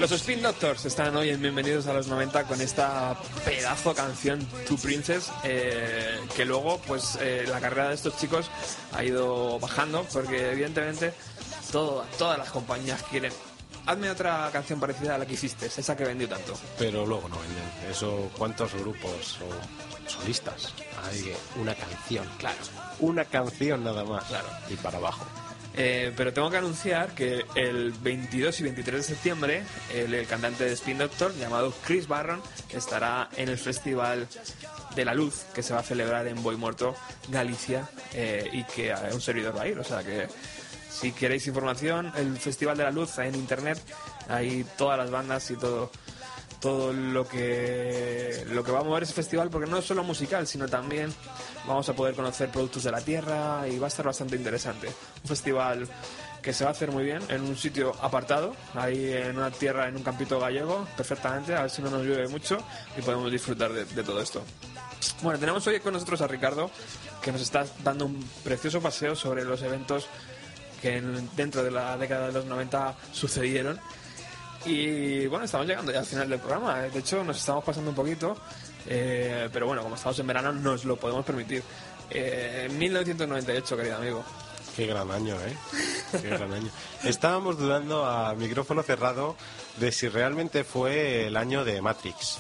[0.10, 4.78] Los Spin Doctors están hoy en Bienvenidos a los 90 con esta pedazo canción Two
[4.78, 8.50] Princess eh, que luego pues eh, la carrera de estos chicos
[8.94, 11.12] ha ido bajando porque evidentemente
[11.74, 13.34] todo, todas las compañías quieren
[13.86, 16.54] hazme otra canción parecida a la que hiciste, esa que vendió tanto.
[16.80, 17.92] Pero luego no venden.
[17.92, 20.74] Eso, ¿cuántos grupos o solistas?
[21.04, 22.58] Hay una canción, claro.
[23.00, 24.24] Una canción nada más.
[24.24, 24.48] Claro.
[24.70, 25.26] Y para abajo.
[25.80, 29.64] Eh, pero tengo que anunciar que el 22 y 23 de septiembre
[29.94, 32.42] el, cantante de Spin Doctor llamado Chris Barron
[32.74, 34.28] estará en el Festival
[34.96, 36.96] de la Luz que se va a celebrar en Boimorto,
[37.30, 39.78] Galicia eh, y que eh, un servidor va a ir.
[39.78, 40.28] O sea que
[40.90, 43.80] si queréis información, el Festival de la Luz en internet,
[44.28, 45.92] hay todas las bandas y todo
[46.60, 50.48] todo lo que lo que va a mover ese festival porque no es solo musical
[50.48, 51.14] sino también
[51.68, 54.88] vamos a poder conocer productos de la tierra y va a estar bastante interesante.
[54.88, 55.88] Un festival
[56.42, 59.88] que se va a hacer muy bien en un sitio apartado ahí en una tierra
[59.88, 62.58] en un campito gallego perfectamente a ver si no nos llueve mucho
[62.98, 64.42] y podemos disfrutar de, de todo esto.
[65.22, 66.72] Bueno tenemos hoy con nosotros a Ricardo
[67.22, 70.08] que nos está dando un precioso paseo sobre los eventos
[70.82, 73.80] que en- dentro de la década de los 90 sucedieron
[74.68, 76.82] y bueno, estamos llegando ya al final del programa.
[76.82, 78.38] De hecho, nos estamos pasando un poquito.
[78.86, 81.64] eh, pero bueno, como estamos en verano, nos lo podemos permitir.
[82.10, 84.24] Eh, 1998, querido amigo.
[84.76, 85.58] Qué gran año, ¿eh?
[86.22, 86.70] Qué gran año.
[87.04, 89.36] Estábamos dudando a micrófono cerrado
[89.78, 92.38] de si realmente fue el año de Matrix.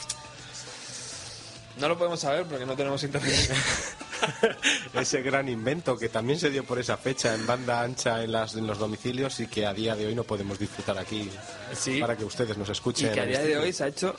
[1.79, 3.33] No lo podemos saber porque no tenemos internet.
[4.93, 8.55] Ese gran invento que también se dio por esa fecha en banda ancha en, las,
[8.55, 11.29] en los domicilios y que a día de hoy no podemos disfrutar aquí
[11.73, 11.99] Sí.
[11.99, 13.13] para que ustedes nos y escuchen.
[13.13, 14.15] que a día de hoy se ha hecho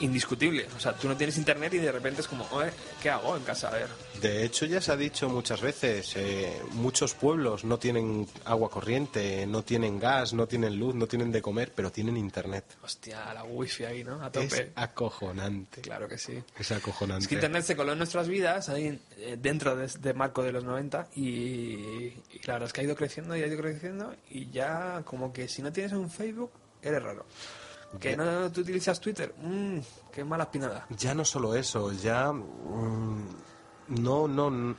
[0.00, 0.66] indiscutible.
[0.76, 2.70] O sea, tú no tienes internet y de repente es como, "Oye,
[3.02, 3.68] ¿qué hago en casa?
[3.68, 3.88] A ver.
[4.20, 9.46] De hecho, ya se ha dicho muchas veces, eh, muchos pueblos no tienen agua corriente,
[9.46, 12.64] no tienen gas, no tienen luz, no tienen de comer, pero tienen internet.
[12.82, 14.22] Hostia, la wifi ahí, ¿no?
[14.22, 14.72] A Es tope.
[14.76, 15.80] acojonante.
[15.80, 16.42] Claro que sí.
[16.58, 17.22] Es acojonante.
[17.24, 20.52] Es que Internet se coló en nuestras vidas, ahí eh, dentro de este marco de
[20.52, 24.14] los 90, y, y la verdad es que ha ido creciendo y ha ido creciendo,
[24.30, 26.50] y ya como que si no tienes un Facebook,
[26.82, 27.26] eres raro.
[28.00, 29.78] Que no tú utilizas Twitter, mmm,
[30.12, 30.86] qué mala espinada.
[30.90, 33.26] Ya no solo eso, ya mm,
[33.88, 34.76] no, no,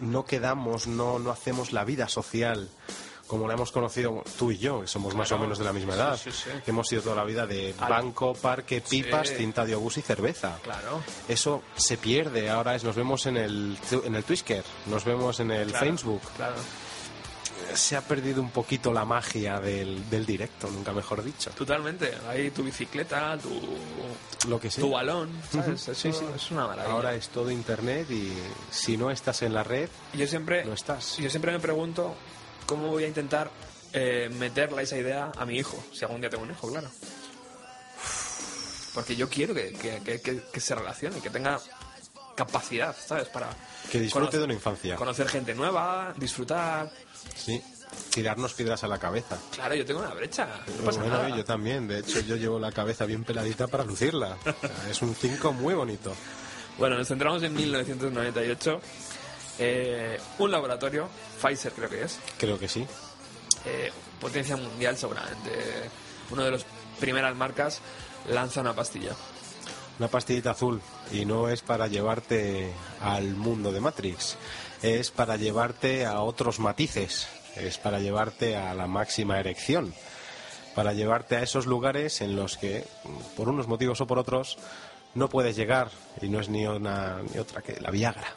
[0.00, 2.68] no quedamos, no, no hacemos la vida social
[3.32, 5.94] como la hemos conocido tú y yo, que somos más o menos de la misma
[5.94, 6.60] edad, Sí, sí, sí.
[6.66, 10.58] que hemos sido toda la vida de banco, parque, pipas, cinta de obús y cerveza.
[10.62, 11.00] Claro.
[11.28, 15.50] Eso se pierde, ahora es nos vemos en el, en el Twitter, nos vemos en
[15.50, 16.20] el claro, Facebook.
[16.36, 16.56] Claro.
[17.74, 21.50] Se ha perdido un poquito la magia del, del directo, nunca mejor dicho.
[21.50, 22.12] Totalmente.
[22.28, 24.82] Ahí tu bicicleta, tu, Lo que sea.
[24.84, 25.60] tu balón, Sí,
[25.94, 26.08] sí.
[26.36, 26.94] es una maravilla.
[26.94, 28.32] Ahora es todo internet y
[28.70, 31.16] si no estás en la red, Yo siempre, no estás.
[31.18, 32.14] yo siempre me pregunto
[32.66, 33.50] cómo voy a intentar
[33.92, 36.90] eh, meterle esa idea a mi hijo, si algún día tengo un hijo, claro.
[38.94, 39.72] Porque yo quiero que-
[40.22, 41.58] que- que se relacione, que tenga
[42.34, 43.28] capacidad, ¿sabes?
[43.28, 43.48] Para
[43.90, 44.96] Que disfrute conocer- de una infancia.
[44.96, 46.90] conocer gente nueva, disfrutar.
[47.36, 47.62] Sí.
[48.10, 49.38] Tirarnos piedras a la cabeza.
[49.54, 50.46] Claro, yo tengo una brecha,
[50.78, 51.36] no pasa Bueno, nada.
[51.36, 51.86] yo también.
[51.86, 54.38] De hecho, yo llevo la cabeza bien peladita para lucirla.
[54.46, 56.14] O sea, es un 5 muy bonito.
[56.78, 58.80] Bueno, nos centramos en 1998.
[59.58, 61.06] Eh, un laboratorio,
[61.42, 62.86] Pfizer creo que es, Creo que sí.
[63.66, 65.50] eh, potencia mundial seguramente,
[66.30, 66.64] una de las
[66.98, 67.80] primeras marcas,
[68.30, 69.12] lanza una pastilla.
[69.98, 70.80] Una pastillita azul.
[71.12, 74.36] Y no es para llevarte al mundo de Matrix.
[74.82, 77.28] Es para llevarte a otros matices.
[77.56, 79.94] Es para llevarte a la máxima erección.
[80.74, 82.86] Para llevarte a esos lugares en los que,
[83.36, 84.58] por unos motivos o por otros,
[85.14, 85.90] no puedes llegar.
[86.20, 88.34] Y no es ni una ni otra que la Viagra.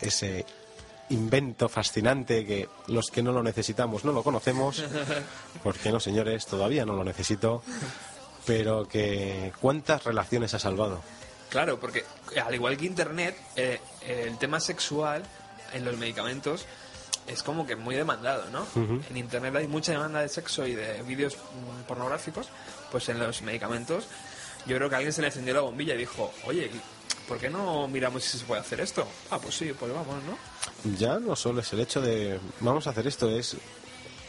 [0.00, 0.46] Ese
[1.10, 4.82] invento fascinante que los que no lo necesitamos no lo conocemos.
[5.62, 7.62] Porque no, señores, todavía no lo necesito.
[8.46, 11.02] Pero que cuántas relaciones ha salvado.
[11.48, 12.04] Claro, porque
[12.44, 15.22] al igual que Internet, eh, el tema sexual
[15.72, 16.66] en los medicamentos
[17.26, 18.66] es como que muy demandado, ¿no?
[19.08, 22.48] En Internet hay mucha demanda de sexo y de vídeos mm, pornográficos,
[22.90, 24.06] pues en los medicamentos
[24.66, 26.70] yo creo que a alguien se le encendió la bombilla y dijo, oye,
[27.28, 29.06] ¿por qué no miramos si se puede hacer esto?
[29.30, 30.96] Ah, pues sí, pues vamos, ¿no?
[30.96, 33.56] Ya no solo es el hecho de vamos a hacer esto, es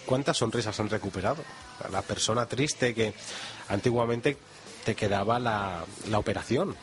[0.05, 1.43] cuántas sonrisas han recuperado.
[1.91, 3.13] La persona triste que
[3.69, 4.37] antiguamente
[4.83, 6.75] te quedaba la, la operación,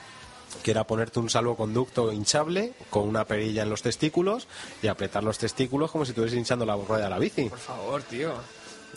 [0.63, 4.49] que era ponerte un salvoconducto hinchable con una perilla en los testículos
[4.83, 7.49] y apretar los testículos como si estuvieras hinchando la rueda de la bici.
[7.49, 8.33] Por favor, tío.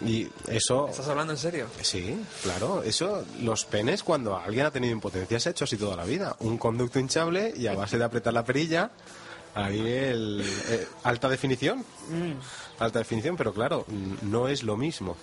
[0.05, 0.89] Y eso...
[0.89, 1.67] ¿Estás hablando en serio?
[1.81, 5.95] Sí, claro, eso, los penes cuando alguien ha tenido impotencia se ha hecho así toda
[5.95, 6.35] la vida.
[6.39, 8.91] Un conducto hinchable y a base de apretar la perilla,
[9.53, 10.43] ahí el...
[10.67, 11.85] eh, alta definición.
[12.79, 13.85] Alta definición, pero claro,
[14.23, 15.15] no es lo mismo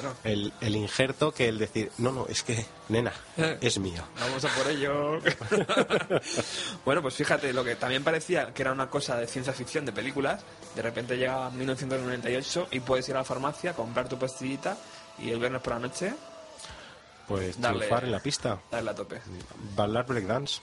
[0.00, 0.14] Claro.
[0.24, 3.12] el, el injerto que el decir, no, no, es que, nena,
[3.60, 4.02] es mío.
[4.20, 5.18] Vamos a por ello.
[6.84, 9.92] bueno, pues fíjate, lo que también parecía que era una cosa de ciencia ficción de
[9.92, 10.42] películas,
[10.74, 14.76] de repente llega 1998 y puedes ir a la farmacia, comprar tu pastillita
[15.18, 16.12] y el viernes por la noche
[17.28, 19.20] Pues Darle- triunfar en la pista, darle a tope.
[19.74, 20.60] bailar breakdance.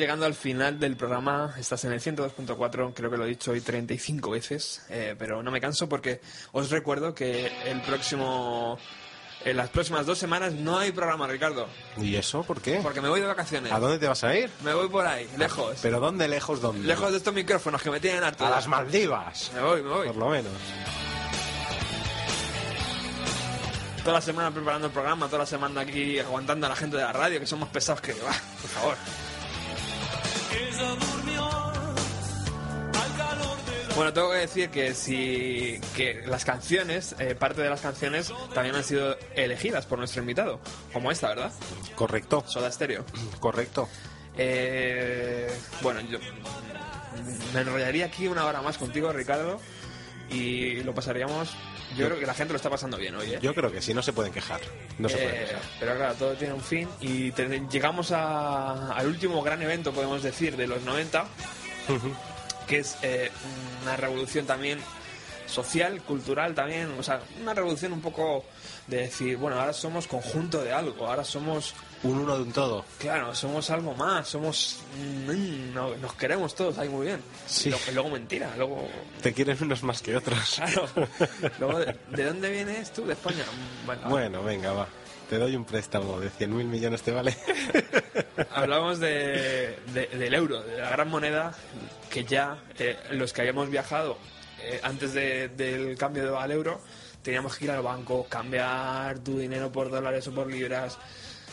[0.00, 1.54] Llegando al final del programa.
[1.58, 5.50] Estás en el 102.4, creo que lo he dicho hoy 35 veces, eh, pero no
[5.52, 6.20] me canso porque
[6.52, 8.78] os recuerdo que el próximo.
[9.42, 12.80] En las próximas dos semanas no hay programa, Ricardo, ¿Y eso por qué?
[12.82, 13.72] porque me voy de vacaciones.
[13.72, 14.50] ¿A dónde te vas a ir?
[14.62, 15.78] Me voy por ahí, lejos.
[15.80, 16.86] ¿Pero dónde, lejos, dónde?
[16.86, 18.44] Lejos de estos micrófonos que me tienen harto.
[18.44, 19.50] A las Maldivas.
[19.54, 20.06] Me voy, me voy.
[20.08, 20.52] Por lo menos.
[24.04, 27.02] Toda la semana preparando el programa, toda la semana aquí aguantando a la gente de
[27.02, 28.12] la radio, que son más pesados que...
[28.12, 28.34] ¡Bah!
[28.60, 28.96] por favor.
[34.00, 38.74] Bueno, tengo que decir que si que las canciones, eh, parte de las canciones también
[38.74, 40.58] han sido elegidas por nuestro invitado,
[40.92, 41.52] como esta, ¿verdad?
[41.96, 43.04] Correcto, Soda Stereo.
[43.40, 43.90] correcto.
[44.38, 45.52] Eh,
[45.82, 46.18] bueno, yo
[47.52, 49.60] me enrollaría aquí una hora más contigo, Ricardo,
[50.30, 51.50] y lo pasaríamos.
[51.96, 53.38] Yo creo que la gente lo está pasando bien hoy, ¿eh?
[53.42, 54.60] Yo creo que sí, no se pueden quejar.
[54.98, 55.62] No se pueden Eh, quejar.
[55.80, 60.22] pero claro, todo tiene un fin y te- llegamos a- al último gran evento, podemos
[60.22, 61.26] decir, de los 90,
[62.66, 63.30] que es eh,
[63.82, 64.78] una revolución también
[65.46, 68.44] social, cultural también, o sea, una revolución un poco
[68.86, 72.84] de decir, bueno, ahora somos conjunto de algo, ahora somos, Un uno de un todo.
[72.98, 74.78] claro, somos algo más, somos,
[75.26, 77.20] mm, no- nos queremos todos ahí muy bien.
[77.46, 77.70] Sí.
[77.88, 78.88] Y, luego mentira, luego,
[79.22, 80.54] Te quieren unos más que otros.
[80.56, 80.88] claro,
[81.58, 83.04] luego, ¿de, de dónde vienes tú?
[83.04, 83.44] De España.
[83.86, 84.86] Mm, Bueno, venga, va.
[85.28, 87.36] Te doy un préstamo de 100.000 millones, ¿te vale?
[88.54, 91.52] Hablamos de, de- del euro, de la gran moneda
[92.10, 94.18] que ya eh, los que habíamos viajado
[94.62, 96.80] eh, antes de- del cambio al euro
[97.22, 100.98] teníamos que ir al banco, cambiar tu dinero por dólares o por libras.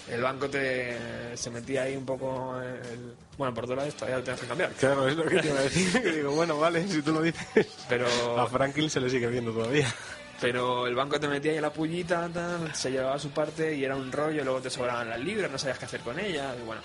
[0.10, 0.98] El banco te
[1.36, 5.08] se metía ahí un poco el, bueno por dólares todavía lo tienes que cambiar Claro,
[5.08, 6.02] es lo que te iba a decir.
[6.02, 7.68] Que digo, bueno, vale, si tú lo dices.
[7.90, 8.08] pero
[8.40, 9.94] A Franklin se le sigue viendo todavía.
[10.40, 13.96] pero el banco te metía ahí la pullita tal, se llevaba su parte y era
[13.96, 16.82] un rollo luego te sobraban las libras no sabías qué hacer con ellas y bueno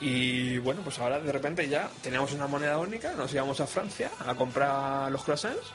[0.00, 4.10] Y bueno, pues ahora de repente ya teníamos una moneda única, nos íbamos a Francia
[4.26, 5.72] a comprar los croissants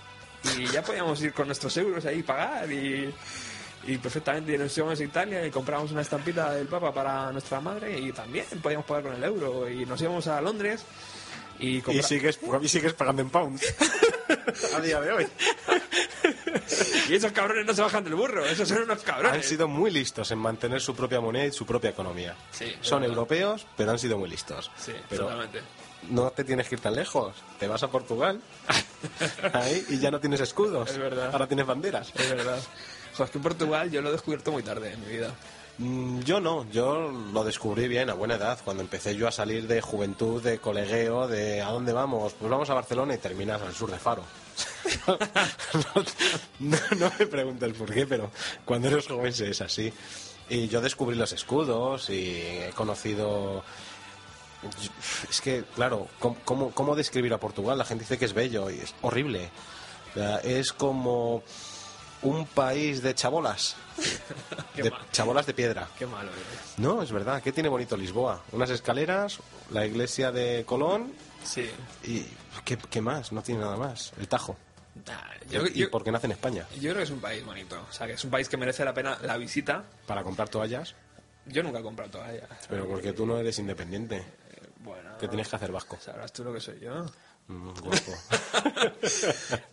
[0.58, 3.14] y ya podíamos ir con nuestros euros ahí pagar y,
[3.86, 7.98] y perfectamente nos íbamos a Italia y comprábamos una estampita del Papa para nuestra madre
[8.00, 10.84] y también podíamos pagar con el euro y nos íbamos a Londres
[11.60, 13.62] y, Y sigues, y sigues pagando en pounds.
[14.76, 15.28] a día de hoy.
[17.10, 19.34] y esos cabrones no se bajan del burro, esos son unos cabrones.
[19.34, 22.36] Han sido muy listos en mantener su propia moneda y su propia economía.
[22.52, 23.16] Sí, Son verdad.
[23.16, 24.72] europeos, pero han sido muy listos.
[24.78, 25.62] Sí, pero totalmente.
[26.10, 27.36] no te tienes que ir tan lejos.
[27.60, 28.40] Te vas a Portugal
[29.54, 30.90] ahí, y ya no tienes escudos.
[30.92, 31.30] Es verdad.
[31.34, 32.12] Ahora tienes banderas.
[32.16, 32.60] Es verdad.
[33.20, 35.36] Joder, es que en Portugal yo lo he descubierto muy tarde en mi vida.
[35.78, 39.68] Mm, Yo no, yo lo descubrí bien a buena edad, cuando empecé yo a salir
[39.68, 42.32] de juventud, de colegueo, de ¿a dónde vamos?
[42.40, 44.24] Pues vamos a Barcelona y terminas al sur de Faro.
[46.60, 48.32] no, me preguntes por qué, pero
[48.64, 49.92] cuando eres joven es así.
[50.48, 53.66] Y yo descubrí los escudos y he conocido...
[55.30, 56.08] Es que, claro,
[56.46, 57.78] ¿cómo, describir a Portugal?
[57.78, 59.50] La gente dice que es bello y es horrible.
[60.44, 61.44] Es como
[62.22, 63.76] un país de chabolas.
[64.76, 65.88] Qué de chabolas de piedra.
[65.98, 66.78] Qué malo eres.
[66.78, 67.42] No, es verdad.
[67.42, 68.42] ¿Qué tiene bonito Lisboa?
[68.52, 69.40] Unas escaleras,
[69.72, 71.14] la iglesia de Colón
[71.44, 71.70] Sí.
[72.04, 72.26] y...
[72.66, 73.32] ¿Qué, qué más?
[73.32, 74.12] No tiene nada más.
[74.20, 74.58] El Tajo.
[75.08, 75.14] Nah,
[75.50, 76.66] yo, y yo- porque nace en España.
[76.76, 77.80] yo creo que es un país bonito.
[77.90, 79.84] O sea, que es un país que merece la pena la visita.
[80.06, 80.94] Para comprar toallas.
[81.46, 82.50] Yo nunca he comprado toallas.
[82.70, 84.18] Pero porque tú no eres independiente.
[84.18, 85.98] Eh, Bueno, Que tienes que hacer vasco.
[86.02, 87.06] sabrás tú lo que soy yo.
[87.50, 88.14] Mm, guapo.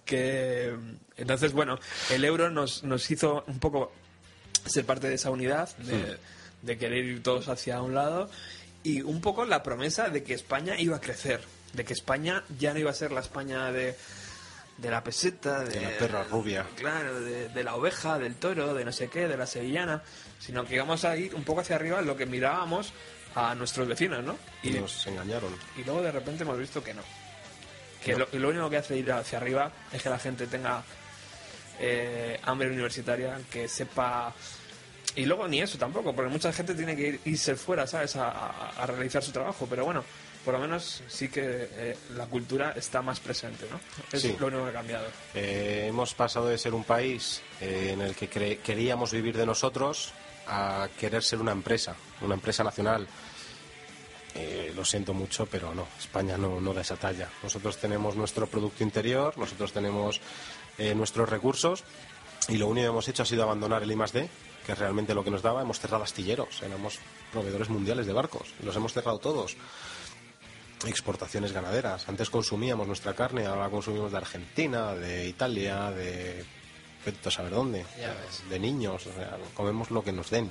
[0.07, 0.75] que
[1.19, 1.79] entonces bueno
[2.11, 3.93] el euro nos, nos hizo un poco
[4.65, 6.17] ser parte de esa unidad de,
[6.63, 8.31] de querer ir todos hacia un lado
[8.83, 11.43] y un poco la promesa de que España iba a crecer
[11.75, 13.95] de que España ya no iba a ser la España de
[14.79, 16.67] de la peseta de, De la perra rubia.
[16.77, 20.03] claro de, de la oveja del toro de no sé qué de la sevillana
[20.39, 22.95] sino que íbamos a ir un poco hacia arriba lo que mirábamos
[23.35, 25.55] a nuestros vecinos no y, nos engañaron.
[25.77, 27.03] y luego de repente hemos visto que no.
[28.15, 30.83] Que lo, único que hace ir hacia arriba es que la gente tenga
[31.79, 34.33] eh, hambre universitaria, que sepa...
[35.15, 38.17] Y luego ni eso tampoco, porque mucha gente tiene que ir, irse fuera, ¿sabes?
[38.17, 40.05] A, a- a realizar su trabajo, pero bueno,
[40.45, 43.81] por lo menos sí que eh, la cultura está más presente, ¿no?
[44.13, 44.37] Es Sí.
[44.39, 45.07] lo único que ha cambiado.
[45.35, 48.29] Eh, hemos pasado de ser un país eh, en el que
[48.63, 50.13] queríamos vivir de nosotros
[50.49, 53.09] a querer ser una empresa, una empresa nacional.
[54.39, 57.31] Eh, lo siento mucho, pero no, España no, no da esa talla.
[57.43, 60.21] Nosotros tenemos nuestro Producto Interior, nosotros tenemos
[60.77, 61.85] eh, nuestros recursos
[62.49, 64.29] y lo único que hemos hecho ha sido abandonar el I+.D.,
[64.67, 65.63] que es realmente lo que nos daba.
[65.63, 66.99] Hemos cerrado astilleros, éramos
[67.33, 69.57] proveedores mundiales de barcos y los hemos cerrado todos
[70.85, 72.07] exportaciones ganaderas.
[72.07, 76.45] Antes consumíamos nuestra carne, ahora consumimos de Argentina, de Italia, de
[77.25, 77.87] a saber dónde,
[78.51, 80.51] de niños, o sea, comemos lo que nos den.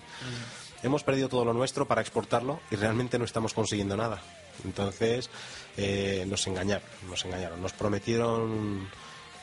[0.84, 4.22] Hemos perdido todo lo nuestro para exportarlo y realmente no estamos consiguiendo nada.
[4.64, 5.30] Entonces,
[5.78, 7.62] eh, nos engañaron, nos engañaron.
[7.62, 8.90] Nos prometieron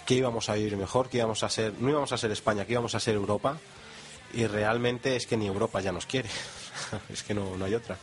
[0.07, 2.73] que íbamos a vivir mejor, que íbamos a ser, no íbamos a ser España, que
[2.73, 3.59] íbamos a ser Europa,
[4.35, 6.29] y realmente es que ni Europa ya nos quiere.
[7.13, 7.97] es que no, no hay otra.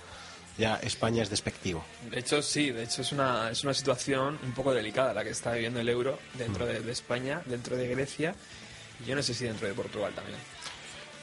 [0.57, 1.84] Ya España es despectivo.
[2.11, 5.30] De hecho, sí, de hecho es una, es una situación un poco delicada la que
[5.30, 8.35] está viviendo el euro dentro de, de España, dentro de Grecia
[9.01, 10.38] y yo no sé si dentro de Portugal también.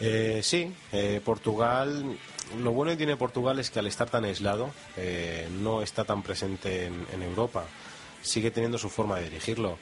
[0.01, 2.17] Eh, sí, eh, Portugal,
[2.63, 6.23] lo bueno que tiene Portugal es que al estar tan aislado, eh, no está tan
[6.23, 7.65] presente en, en Europa.
[8.23, 9.79] Sigue teniendo su forma de dirigirlo.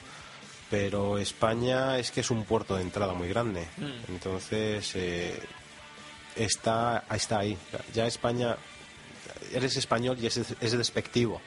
[0.70, 3.66] Pero España es que es un puerto de entrada muy grande.
[4.08, 5.38] Entonces, eh,
[6.34, 7.56] está, está ahí.
[7.92, 8.56] Ya España,
[9.52, 11.40] eres español y es, es despectivo.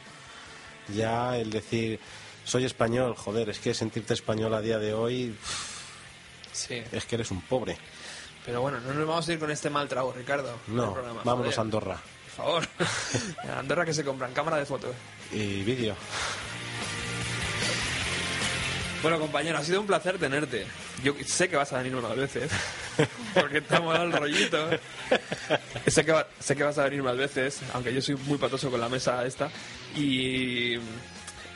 [0.95, 1.99] Ya el decir,
[2.45, 5.35] soy español, joder, es que sentirte español a día de hoy
[6.57, 7.77] Sí, es que eres un pobre.
[8.47, 10.57] Pero bueno, no nos vamos a ir con este mal trago, Ricardo.
[10.67, 11.59] No, programa, vámonos joder.
[11.59, 11.97] a Andorra.
[12.35, 12.67] Por favor.
[13.55, 14.95] A Andorra que se compran cámara de fotos.
[15.31, 15.95] Y vídeo.
[19.01, 20.65] Bueno, compañero, ha sido un placer tenerte.
[21.03, 22.49] Yo sé que vas a venir unas veces,
[23.33, 24.57] porque estamos al rollito.
[25.85, 28.71] Sé que, va- sé que vas a venir más veces, aunque yo soy muy patoso
[28.71, 29.49] con la mesa esta.
[29.95, 30.77] Y,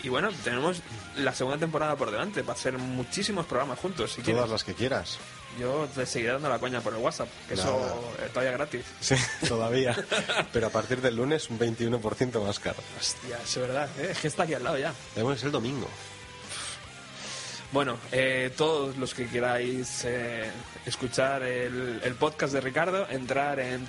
[0.04, 0.82] y bueno, tenemos
[1.18, 4.12] la segunda temporada por delante para hacer muchísimos programas juntos.
[4.14, 4.38] Si quieres.
[4.38, 5.18] Todas las que quieras.
[5.60, 7.70] Yo te seguiré dando la coña por el WhatsApp, que Nada.
[7.70, 8.86] eso eh, todavía gratis.
[9.02, 9.16] Sí,
[9.48, 9.96] todavía.
[10.54, 12.78] Pero a partir del lunes un 21% más caro.
[13.00, 14.10] Hostia, es verdad, ¿eh?
[14.12, 14.94] es que está aquí al lado ya.
[15.16, 15.88] Debemos el domingo.
[17.74, 20.50] Bueno, eh, todos los que queráis eh,
[20.86, 23.86] escuchar el, el podcast de Ricardo, entrar en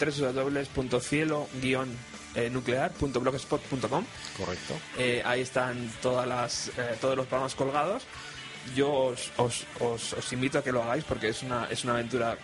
[2.34, 4.04] www.cielo-nuclear.blogspot.com.
[4.36, 4.74] Correcto.
[4.98, 8.02] Eh, ahí están todas las, eh, todos los programas colgados.
[8.74, 11.94] Yo os, os, os- os invito a que lo hagáis porque es una, es una
[11.94, 12.36] aventura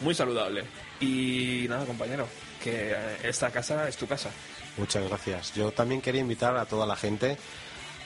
[0.00, 0.64] muy saludable.
[1.00, 2.26] Y nada, compañero,
[2.62, 4.30] que eh, esta casa es tu casa.
[4.78, 5.52] Muchas gracias.
[5.54, 7.36] Yo también quería invitar a toda la gente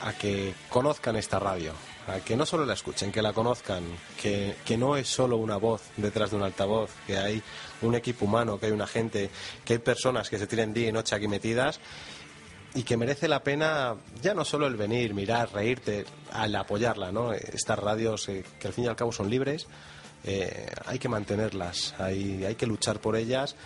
[0.00, 1.72] a que conozcan esta radio,
[2.24, 3.84] que no solo la escuchen, que la conozcan,
[4.20, 7.42] que, que no es solo una voz detrás de un altavoz, que hay
[7.82, 9.30] un equipo humano, que hay una gente,
[9.64, 11.80] que hay personas que se tienen día y noche aquí metidas
[12.74, 17.32] y que merece la pena ya no solo el venir, mirar, reírte, al apoyarla, ¿no?
[17.32, 19.66] Estas radios eh, que al fin y al cabo son libres,
[20.24, 23.56] eh, hay que mantenerlas, hay, hay que luchar por ellas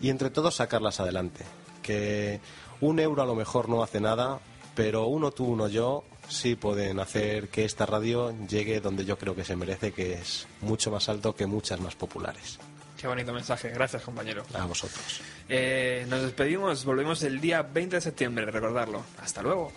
[0.00, 1.44] y entre todos sacarlas adelante.
[1.82, 2.40] Que
[2.80, 4.40] un euro a lo mejor no hace nada,
[4.74, 9.34] pero uno tú, uno yo, sí pueden hacer que esta radio llegue donde yo creo
[9.34, 12.58] que se merece, que es mucho más alto que muchas más populares.
[12.96, 13.70] Qué bonito mensaje.
[13.70, 14.44] Gracias, compañero.
[14.54, 15.22] A vosotros.
[15.48, 19.02] Eh, nos despedimos, volvemos el día 20 de septiembre, recordarlo.
[19.22, 19.72] Hasta luego.